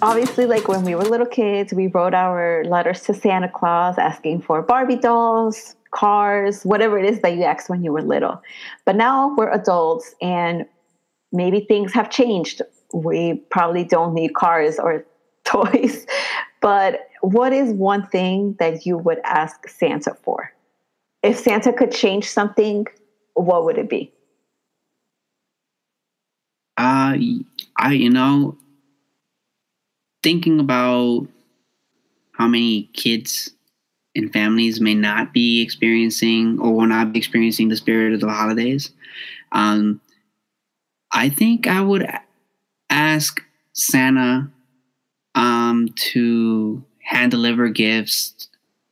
Obviously, 0.00 0.46
like 0.46 0.68
when 0.68 0.84
we 0.84 0.94
were 0.94 1.02
little 1.02 1.26
kids, 1.26 1.74
we 1.74 1.88
wrote 1.88 2.14
our 2.14 2.62
letters 2.66 3.02
to 3.02 3.14
Santa 3.14 3.48
Claus 3.48 3.98
asking 3.98 4.42
for 4.42 4.62
Barbie 4.62 4.94
dolls, 4.94 5.74
cars, 5.90 6.62
whatever 6.62 7.00
it 7.00 7.04
is 7.04 7.20
that 7.22 7.34
you 7.34 7.42
asked 7.42 7.68
when 7.68 7.82
you 7.82 7.92
were 7.92 8.02
little. 8.02 8.40
But 8.84 8.94
now 8.94 9.34
we're 9.34 9.50
adults 9.50 10.14
and 10.22 10.66
maybe 11.32 11.62
things 11.62 11.92
have 11.94 12.10
changed. 12.10 12.62
We 12.94 13.42
probably 13.50 13.82
don't 13.82 14.14
need 14.14 14.34
cars 14.34 14.78
or 14.78 15.04
toys. 15.44 16.06
But 16.60 17.08
what 17.22 17.52
is 17.52 17.72
one 17.72 18.06
thing 18.06 18.54
that 18.60 18.86
you 18.86 18.98
would 18.98 19.18
ask 19.24 19.68
Santa 19.68 20.16
for? 20.22 20.52
If 21.22 21.38
Santa 21.38 21.72
could 21.72 21.92
change 21.92 22.24
something, 22.24 22.86
what 23.34 23.64
would 23.64 23.78
it 23.78 23.88
be? 23.88 24.12
Uh, 26.76 27.16
I, 27.76 27.92
you 27.92 28.10
know, 28.10 28.56
thinking 30.22 30.60
about 30.60 31.26
how 32.32 32.46
many 32.46 32.84
kids 32.92 33.50
and 34.14 34.32
families 34.32 34.80
may 34.80 34.94
not 34.94 35.32
be 35.32 35.60
experiencing 35.60 36.58
or 36.60 36.72
will 36.74 36.86
not 36.86 37.12
be 37.12 37.18
experiencing 37.18 37.68
the 37.68 37.76
spirit 37.76 38.12
of 38.12 38.20
the 38.20 38.28
holidays, 38.28 38.90
um, 39.52 40.00
I 41.12 41.28
think 41.28 41.66
I 41.66 41.80
would 41.80 42.06
ask 42.90 43.42
Santa 43.72 44.50
um, 45.34 45.88
to 46.12 46.84
hand 47.02 47.30
deliver 47.30 47.68
gifts 47.68 48.47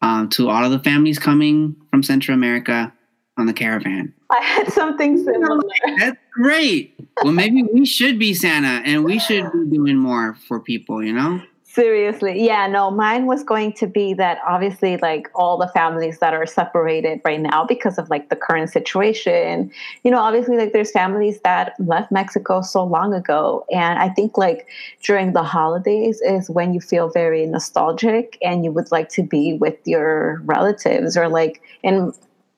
um, 0.07 0.29
to 0.29 0.49
all 0.49 0.64
of 0.64 0.71
the 0.71 0.79
families 0.79 1.19
coming 1.19 1.75
from 1.90 2.03
Central 2.03 2.37
America 2.37 2.92
on 3.37 3.47
the 3.47 3.53
caravan. 3.53 4.14
I 4.31 4.40
had 4.40 4.73
something 4.73 5.23
similar. 5.23 5.61
That's 5.99 6.16
great. 6.33 6.95
Well, 7.23 7.33
maybe 7.33 7.64
we 7.64 7.85
should 7.85 8.19
be 8.19 8.33
Santa 8.33 8.83
and 8.88 9.05
we 9.05 9.19
should 9.19 9.51
be 9.53 9.77
doing 9.77 9.97
more 9.97 10.35
for 10.47 10.61
people, 10.61 11.03
you 11.03 11.12
know? 11.12 11.42
Seriously. 11.76 12.42
Yeah, 12.42 12.66
no, 12.68 12.90
mine 12.90 13.26
was 13.26 13.44
going 13.44 13.74
to 13.74 13.86
be 13.86 14.14
that 14.14 14.38
obviously, 14.48 14.96
like 14.96 15.28
all 15.34 15.58
the 15.58 15.68
families 15.68 16.20
that 16.20 16.32
are 16.32 16.46
separated 16.46 17.20
right 17.22 17.38
now 17.38 17.66
because 17.66 17.98
of 17.98 18.08
like 18.08 18.30
the 18.30 18.34
current 18.34 18.70
situation, 18.70 19.70
you 20.02 20.10
know, 20.10 20.18
obviously, 20.18 20.56
like 20.56 20.72
there's 20.72 20.90
families 20.90 21.38
that 21.40 21.74
left 21.79 22.10
Mexico 22.10 22.62
so 22.62 22.83
long 22.83 23.12
ago. 23.12 23.66
And 23.70 23.98
I 23.98 24.08
think 24.08 24.38
like 24.38 24.66
during 25.02 25.35
the 25.35 25.42
holidays 25.42 26.22
is 26.22 26.48
when 26.48 26.72
you 26.72 26.81
feel 26.81 27.10
very 27.10 27.44
nostalgic 27.44 28.38
and 28.40 28.64
you 28.64 28.72
would 28.72 28.90
like 28.90 29.10
to 29.10 29.22
be 29.22 29.58
with 29.58 29.77
your 29.85 30.40
relatives 30.46 31.14
or 31.14 31.29
like 31.29 31.60
in 31.83 32.10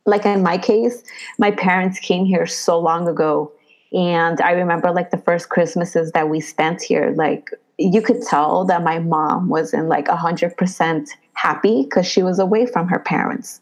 like 0.06 0.26
in 0.26 0.44
my 0.44 0.58
case, 0.58 1.02
my 1.40 1.50
parents 1.50 1.98
came 1.98 2.24
here 2.24 2.46
so 2.46 2.78
long 2.78 3.08
ago 3.08 3.50
and 3.93 4.41
I 4.41 4.53
remember 4.53 4.91
like 4.91 5.11
the 5.11 5.18
first 5.18 5.49
Christmases 5.49 6.12
that 6.12 6.28
we 6.28 6.41
spent 6.41 6.82
here, 6.82 7.14
like 7.16 7.51
you 7.78 8.03
could 8.03 8.22
tell 8.22 8.64
that 8.66 8.82
my 8.82 8.99
mom 8.99 9.49
wasn't 9.49 9.89
like 9.89 10.07
100% 10.07 11.09
happy 11.32 11.82
because 11.84 12.07
she 12.07 12.22
was 12.22 12.39
away 12.39 12.66
from 12.66 12.89
her 12.89 12.99
parents. 12.99 13.61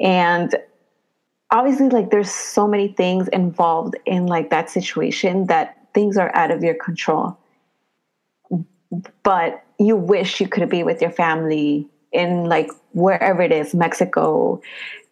And 0.00 0.54
obviously, 1.50 1.88
like 1.88 2.10
there's 2.10 2.30
so 2.30 2.66
many 2.66 2.88
things 2.88 3.28
involved 3.28 3.94
in 4.04 4.26
like 4.26 4.50
that 4.50 4.68
situation 4.68 5.46
that 5.46 5.78
things 5.94 6.18
are 6.18 6.34
out 6.34 6.50
of 6.50 6.62
your 6.62 6.74
control. 6.74 7.38
But 9.22 9.64
you 9.78 9.96
wish 9.96 10.40
you 10.40 10.48
could 10.48 10.68
be 10.68 10.82
with 10.82 11.00
your 11.00 11.10
family 11.10 11.88
in 12.12 12.44
like 12.44 12.70
wherever 12.92 13.40
it 13.40 13.52
is, 13.52 13.74
Mexico, 13.74 14.60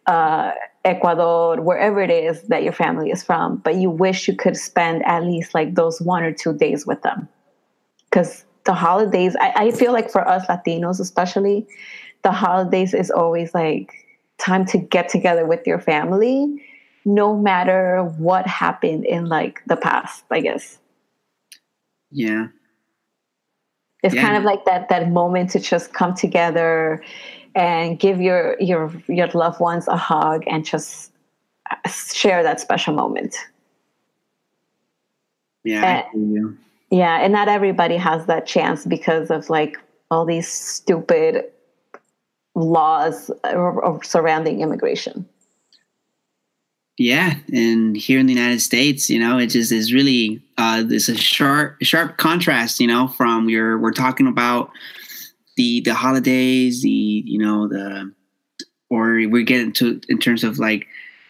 uh, 0.07 0.53
Ecuador, 0.85 1.61
wherever 1.61 2.01
it 2.03 2.11
is 2.11 2.43
that 2.43 2.63
your 2.63 2.73
family 2.73 3.11
is 3.11 3.23
from, 3.23 3.57
but 3.57 3.77
you 3.77 3.89
wish 3.89 4.29
you 4.29 4.37
could 4.37 4.57
spend 4.57 5.03
at 5.07 5.25
least 5.25 5.55
like 5.55 5.75
those 5.75 6.01
one 6.01 6.23
or 6.23 6.33
two 6.33 6.53
days 6.53 6.87
with 6.87 7.01
them. 7.03 7.29
Because 8.11 8.45
the 8.65 8.75
holidays, 8.75 9.35
I, 9.41 9.53
I 9.57 9.71
feel 9.71 9.93
like 9.93 10.11
for 10.11 10.27
us 10.29 10.47
Latinos, 10.47 11.01
especially, 11.01 11.67
the 12.23 12.33
holidays 12.33 12.93
is 12.95 13.11
always 13.11 13.55
like 13.55 13.93
time 14.39 14.65
to 14.67 14.79
get 14.79 15.09
together 15.09 15.47
with 15.47 15.67
your 15.67 15.81
family, 15.81 16.63
no 17.05 17.37
matter 17.37 18.03
what 18.19 18.47
happened 18.47 19.05
in 19.07 19.27
like 19.27 19.63
the 19.67 19.77
past, 19.77 20.25
I 20.31 20.41
guess. 20.41 20.79
Yeah. 22.11 22.49
It's 24.03 24.15
yeah. 24.15 24.23
kind 24.23 24.37
of 24.37 24.45
like 24.45 24.67
that 24.67 24.91
that 24.91 25.11
moment 25.11 25.51
to 25.51 25.61
just 25.61 25.95
come 25.95 26.15
together 26.15 27.03
and 27.55 27.99
give 27.99 28.21
your 28.21 28.57
your 28.61 28.93
your 29.07 29.29
loved 29.29 29.61
ones 29.61 29.89
a 29.89 29.97
hug 29.97 30.45
and 30.47 30.65
just 30.65 31.13
share 32.13 32.43
that 32.43 32.61
special 32.61 32.95
moment. 32.95 33.37
Yeah, 35.63 36.07
and, 36.13 36.59
yeah, 36.91 37.21
and 37.21 37.33
not 37.33 37.49
everybody 37.49 37.97
has 37.97 38.27
that 38.27 38.47
chance 38.47 38.85
because 38.85 39.31
of 39.31 39.49
like 39.49 39.79
all 40.11 40.25
these 40.25 40.49
stupid 40.49 41.45
laws 42.55 43.31
surrounding 44.03 44.61
immigration. 44.61 45.27
Yeah, 46.97 47.35
and 47.53 47.97
here 47.97 48.21
in 48.21 48.27
the 48.27 48.33
United 48.33 48.61
States, 48.61 49.11
you 49.11 49.19
know, 49.19 49.39
it 49.39 49.49
just 49.49 49.73
is 49.73 49.93
really 49.93 50.41
uh, 50.59 50.85
it's 50.89 51.09
a 51.09 51.17
sharp 51.17 51.77
sharp 51.83 52.19
contrast, 52.19 52.79
you 52.79 52.87
know, 52.87 53.09
from 53.09 53.49
your 53.49 53.79
we're 53.79 53.93
talking 53.93 54.27
about 54.27 54.71
the 55.57 55.81
the 55.81 55.95
holidays, 55.95 56.83
the 56.83 56.89
you 56.89 57.39
know 57.39 57.69
the 57.69 58.13
or 58.91 59.15
we 59.29 59.45
get 59.45 59.61
into 59.61 60.01
in 60.09 60.19
terms 60.19 60.45
of 60.45 60.59
like 60.59 60.87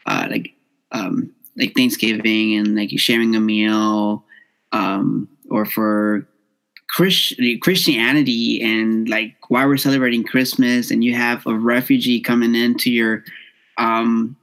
uh, 0.07 0.27
like 0.31 0.53
um, 0.93 1.33
like 1.57 1.75
Thanksgiving 1.75 2.55
and 2.55 2.77
like 2.77 2.91
sharing 2.99 3.35
a 3.35 3.41
meal, 3.41 4.25
um, 4.73 5.29
or 5.51 5.65
for 5.65 6.27
Christ- 6.89 7.41
Christianity 7.61 8.63
and 8.63 9.09
like 9.09 9.35
why 9.49 9.67
we're 9.67 9.77
celebrating 9.77 10.25
Christmas, 10.25 10.91
and 10.91 11.03
you 11.03 11.15
have 11.15 11.47
a 11.47 11.55
refugee 11.55 12.21
coming 12.21 12.55
into 12.55 12.91
your 12.91 13.25
um, 13.79 14.37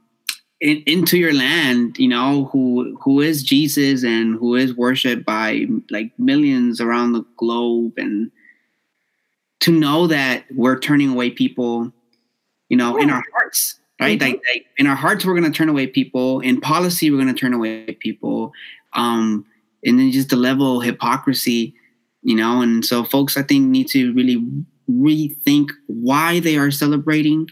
in, 0.60 0.82
into 0.86 1.18
your 1.18 1.32
land, 1.32 1.98
you 1.98 2.08
know, 2.08 2.44
who 2.52 2.96
who 3.02 3.20
is 3.20 3.42
Jesus 3.42 4.04
and 4.04 4.38
who 4.38 4.54
is 4.54 4.74
worshipped 4.74 5.24
by 5.24 5.66
like 5.90 6.12
millions 6.18 6.80
around 6.80 7.12
the 7.12 7.24
globe, 7.36 7.94
and 7.96 8.30
to 9.62 9.70
know 9.72 10.06
that 10.08 10.44
we're 10.54 10.78
turning 10.78 11.10
away 11.10 11.30
people, 11.30 11.92
you 12.68 12.76
know, 12.76 12.96
yeah. 12.96 13.04
in 13.04 13.10
our 13.10 13.22
hearts, 13.32 13.78
right? 14.00 14.18
Mm-hmm. 14.18 14.32
Like, 14.32 14.42
like, 14.52 14.66
in 14.76 14.86
our 14.86 14.96
hearts, 14.96 15.24
we're 15.24 15.38
going 15.38 15.50
to 15.50 15.56
turn 15.56 15.68
away 15.68 15.86
people. 15.86 16.40
In 16.40 16.60
policy, 16.60 17.10
we're 17.10 17.22
going 17.22 17.34
to 17.34 17.40
turn 17.40 17.54
away 17.54 17.96
people. 18.00 18.52
Um, 18.92 19.46
and 19.84 19.98
then 19.98 20.10
just 20.10 20.30
the 20.30 20.36
level 20.36 20.80
of 20.80 20.84
hypocrisy, 20.84 21.74
you 22.22 22.34
know. 22.34 22.60
And 22.60 22.84
so, 22.84 23.04
folks, 23.04 23.36
I 23.36 23.42
think 23.42 23.68
need 23.68 23.88
to 23.88 24.12
really 24.12 24.44
rethink 24.90 25.70
why 25.86 26.40
they 26.40 26.56
are 26.56 26.70
celebrating 26.70 27.48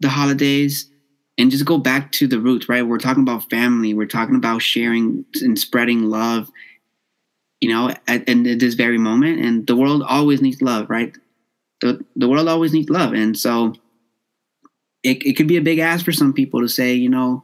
the 0.00 0.08
holidays 0.10 0.90
and 1.38 1.50
just 1.50 1.64
go 1.64 1.78
back 1.78 2.12
to 2.12 2.26
the 2.26 2.40
roots, 2.40 2.68
right? 2.68 2.86
We're 2.86 2.98
talking 2.98 3.22
about 3.22 3.48
family. 3.48 3.94
We're 3.94 4.06
talking 4.06 4.36
about 4.36 4.60
sharing 4.60 5.24
and 5.40 5.58
spreading 5.58 6.04
love 6.04 6.50
you 7.60 7.68
know, 7.68 7.90
at, 8.06 8.28
at 8.28 8.58
this 8.58 8.74
very 8.74 8.98
moment. 8.98 9.40
And 9.40 9.66
the 9.66 9.76
world 9.76 10.02
always 10.02 10.40
needs 10.40 10.62
love, 10.62 10.88
right? 10.88 11.16
The, 11.80 12.04
the 12.16 12.28
world 12.28 12.48
always 12.48 12.72
needs 12.72 12.90
love. 12.90 13.12
And 13.12 13.36
so 13.36 13.74
it, 15.02 15.24
it 15.24 15.36
could 15.36 15.48
be 15.48 15.56
a 15.56 15.62
big 15.62 15.78
ask 15.78 16.04
for 16.04 16.12
some 16.12 16.32
people 16.32 16.60
to 16.60 16.68
say, 16.68 16.94
you 16.94 17.08
know, 17.08 17.42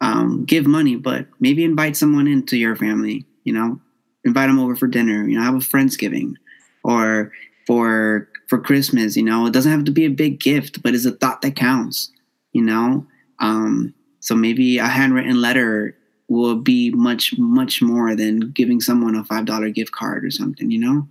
um, 0.00 0.44
give 0.44 0.66
money, 0.66 0.96
but 0.96 1.26
maybe 1.40 1.64
invite 1.64 1.96
someone 1.96 2.26
into 2.26 2.56
your 2.56 2.76
family, 2.76 3.24
you 3.44 3.52
know, 3.52 3.80
invite 4.24 4.48
them 4.48 4.58
over 4.58 4.76
for 4.76 4.86
dinner, 4.86 5.26
you 5.26 5.36
know, 5.36 5.44
have 5.44 5.54
a 5.54 5.58
Friendsgiving 5.58 6.34
or 6.82 7.32
for, 7.66 8.28
for 8.48 8.58
Christmas, 8.58 9.16
you 9.16 9.22
know, 9.22 9.46
it 9.46 9.52
doesn't 9.52 9.72
have 9.72 9.84
to 9.84 9.92
be 9.92 10.04
a 10.04 10.10
big 10.10 10.38
gift, 10.40 10.82
but 10.82 10.94
it's 10.94 11.06
a 11.06 11.12
thought 11.12 11.40
that 11.42 11.56
counts, 11.56 12.10
you 12.52 12.62
know? 12.62 13.06
Um, 13.38 13.94
so 14.20 14.34
maybe 14.34 14.78
a 14.78 14.86
handwritten 14.86 15.40
letter 15.40 15.96
will 16.28 16.56
be 16.56 16.90
much 16.90 17.34
much 17.38 17.82
more 17.82 18.14
than 18.16 18.50
giving 18.52 18.80
someone 18.80 19.14
a 19.14 19.24
five 19.24 19.44
dollar 19.44 19.68
gift 19.68 19.92
card 19.92 20.24
or 20.24 20.30
something 20.30 20.70
you 20.70 20.78
know? 20.78 21.06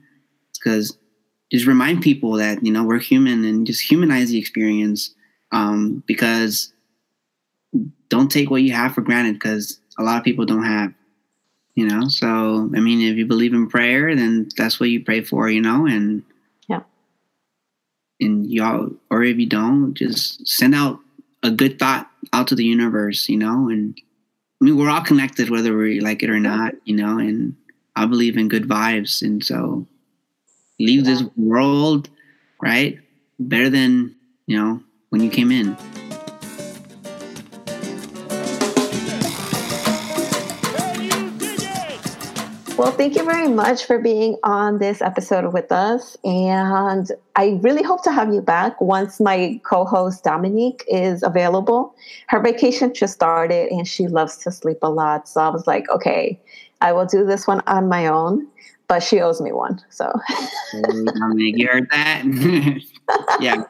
Because 0.53 0.97
just 1.51 1.67
remind 1.67 2.01
people 2.01 2.33
that 2.33 2.65
you 2.65 2.71
know 2.71 2.83
we're 2.83 2.99
human 2.99 3.45
and 3.45 3.67
just 3.67 3.81
humanize 3.81 4.29
the 4.29 4.39
experience 4.39 5.13
um, 5.51 6.03
because 6.07 6.73
don't 8.09 8.29
take 8.29 8.49
what 8.49 8.63
you 8.63 8.73
have 8.73 8.93
for 8.93 9.01
granted 9.01 9.33
because 9.33 9.79
a 9.99 10.03
lot 10.03 10.17
of 10.17 10.23
people 10.23 10.45
don't 10.45 10.65
have 10.65 10.93
you 11.75 11.87
know? 11.87 12.07
So 12.07 12.69
i 12.75 12.79
mean 12.79 13.01
if 13.01 13.17
you 13.17 13.25
believe 13.25 13.53
in 13.53 13.69
prayer 13.69 14.15
then 14.15 14.49
that's 14.57 14.79
what 14.79 14.89
you 14.89 15.03
pray 15.03 15.21
for 15.21 15.49
you 15.49 15.61
know? 15.61 15.85
And 15.85 16.23
yeah. 16.67 16.81
And 18.19 18.51
y'all 18.51 18.91
or 19.11 19.23
if 19.23 19.37
you 19.37 19.47
don't 19.47 19.93
just 19.93 20.45
send 20.47 20.73
out 20.73 20.99
a 21.43 21.51
good 21.51 21.77
thought 21.77 22.09
out 22.31 22.47
to 22.47 22.55
the 22.55 22.65
universe 22.65 23.29
you 23.29 23.37
know? 23.37 23.69
And 23.69 23.99
I 24.63 24.65
mean, 24.65 24.77
we're 24.77 24.89
all 24.89 25.01
connected, 25.01 25.49
whether 25.49 25.75
we 25.75 25.99
like 25.99 26.23
it 26.23 26.29
or 26.29 26.39
not, 26.39 26.73
you 26.85 26.95
know, 26.95 27.17
and 27.17 27.53
I 27.97 28.05
believe 28.05 28.37
in 28.37 28.47
good 28.47 28.63
vibes. 28.63 29.21
And 29.21 29.43
so 29.43 29.85
leave 30.79 31.05
yeah. 31.05 31.15
this 31.15 31.23
world, 31.35 32.09
right? 32.61 32.97
Better 33.37 33.69
than, 33.69 34.15
you 34.47 34.57
know, 34.57 34.81
when 35.09 35.21
you 35.21 35.29
came 35.29 35.51
in. 35.51 35.75
Well, 42.75 42.91
thank 42.91 43.15
you 43.15 43.23
very 43.23 43.47
much 43.47 43.85
for 43.85 43.99
being 43.99 44.35
on 44.43 44.79
this 44.79 44.99
episode 44.99 45.53
with 45.53 45.71
us. 45.71 46.17
And 46.23 47.11
I 47.35 47.59
really 47.61 47.83
hope 47.83 48.03
to 48.03 48.11
have 48.11 48.33
you 48.33 48.41
back 48.41 48.81
once 48.81 49.19
my 49.19 49.61
co 49.63 49.85
host 49.85 50.23
Dominique 50.23 50.83
is 50.87 51.21
available. 51.21 51.93
Her 52.29 52.41
vacation 52.41 52.91
just 52.91 53.13
started 53.13 53.71
and 53.71 53.87
she 53.87 54.07
loves 54.07 54.37
to 54.37 54.51
sleep 54.51 54.79
a 54.81 54.89
lot. 54.89 55.29
So 55.29 55.39
I 55.39 55.49
was 55.49 55.67
like, 55.67 55.87
okay, 55.89 56.39
I 56.81 56.93
will 56.93 57.05
do 57.05 57.23
this 57.23 57.45
one 57.45 57.61
on 57.67 57.89
my 57.89 58.07
own, 58.07 58.47
but 58.87 59.03
she 59.03 59.21
owes 59.21 59.39
me 59.39 59.51
one. 59.51 59.79
So, 59.91 60.11
Dominique, 61.19 61.59
you 61.59 61.67
heard 61.67 61.87
that? 61.91 62.23
yeah, 63.39 63.63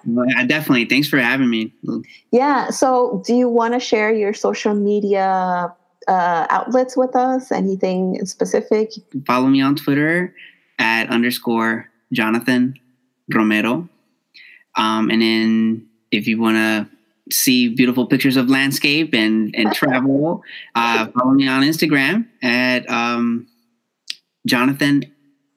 definitely. 0.45 0.86
Thanks 0.86 1.10
for 1.10 1.18
having 1.18 1.49
me. 1.49 1.74
Yeah. 2.32 2.70
So, 2.70 3.22
do 3.26 3.36
you 3.36 3.49
want 3.49 3.74
to 3.74 3.82
share 3.82 4.14
your 4.14 4.34
social 4.34 4.74
media 4.74 5.74
uh, 6.08 6.47
outlets 6.49 6.95
with 6.97 7.16
us? 7.16 7.51
Anything 7.51 8.26
specific? 8.26 8.91
Follow 9.26 9.47
me 9.47 9.62
on 9.62 9.76
Twitter 9.76 10.34
at 10.80 11.10
underscore 11.10 11.89
Jonathan 12.12 12.76
Romero. 13.34 13.88
Um, 14.76 15.10
and 15.10 15.22
then 15.22 15.88
if 16.12 16.28
you 16.28 16.39
want 16.39 16.58
to 16.58 16.89
see 17.32 17.70
beautiful 17.70 18.06
pictures 18.06 18.38
of 18.38 18.49
landscape 18.49 19.14
and, 19.14 19.54
and 19.56 19.74
travel, 19.74 20.43
uh, 20.76 21.08
follow 21.08 21.32
me 21.32 21.47
on 21.47 21.64
Instagram 21.64 22.28
at 22.41 22.89
um, 22.89 23.47
Jonathan 24.45 25.04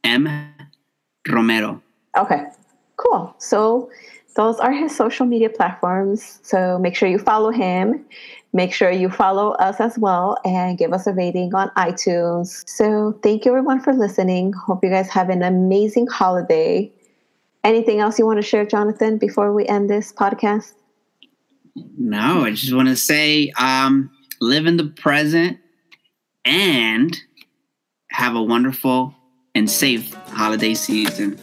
M. 0.04 0.52
Romero. 1.28 1.82
Okay, 2.16 2.44
cool. 2.96 3.34
So 3.38 3.90
those 4.36 4.58
are 4.60 4.72
his 4.72 4.94
social 4.94 5.26
media 5.26 5.50
platforms. 5.50 6.40
So 6.42 6.78
make 6.78 6.94
sure 6.94 7.08
you 7.08 7.18
follow 7.18 7.50
him. 7.50 8.04
Make 8.56 8.72
sure 8.72 8.90
you 8.90 9.10
follow 9.10 9.50
us 9.56 9.80
as 9.80 9.98
well 9.98 10.38
and 10.42 10.78
give 10.78 10.94
us 10.94 11.06
a 11.06 11.12
rating 11.12 11.54
on 11.54 11.68
iTunes. 11.76 12.66
So, 12.66 13.12
thank 13.22 13.44
you 13.44 13.50
everyone 13.50 13.80
for 13.80 13.92
listening. 13.92 14.54
Hope 14.54 14.82
you 14.82 14.88
guys 14.88 15.10
have 15.10 15.28
an 15.28 15.42
amazing 15.42 16.06
holiday. 16.06 16.90
Anything 17.64 18.00
else 18.00 18.18
you 18.18 18.24
want 18.24 18.38
to 18.38 18.42
share, 18.42 18.64
Jonathan, 18.64 19.18
before 19.18 19.52
we 19.52 19.66
end 19.66 19.90
this 19.90 20.10
podcast? 20.10 20.72
No, 21.98 22.46
I 22.46 22.52
just 22.52 22.72
want 22.72 22.88
to 22.88 22.96
say 22.96 23.52
um, 23.58 24.10
live 24.40 24.64
in 24.64 24.78
the 24.78 24.86
present 24.86 25.58
and 26.46 27.14
have 28.10 28.36
a 28.36 28.42
wonderful 28.42 29.14
and 29.54 29.70
safe 29.70 30.14
holiday 30.28 30.72
season. 30.72 31.38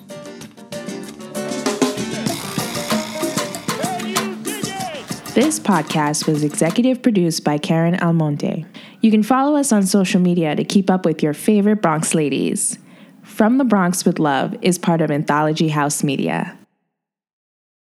This 5.33 5.59
podcast 5.59 6.27
was 6.27 6.43
executive 6.43 7.01
produced 7.01 7.43
by 7.43 7.57
Karen 7.57 7.95
Almonte. 7.95 8.65
You 9.01 9.09
can 9.09 9.23
follow 9.23 9.55
us 9.55 9.71
on 9.71 9.81
social 9.81 10.21
media 10.21 10.55
to 10.55 10.63
keep 10.63 10.91
up 10.91 11.05
with 11.05 11.23
your 11.23 11.33
favorite 11.33 11.81
Bronx 11.81 12.13
ladies. 12.13 12.77
From 13.23 13.57
the 13.57 13.63
Bronx 13.63 14.05
with 14.05 14.19
Love 14.19 14.55
is 14.61 14.77
part 14.77 15.01
of 15.01 15.09
Anthology 15.09 15.69
House 15.69 16.03
Media. 16.03 16.55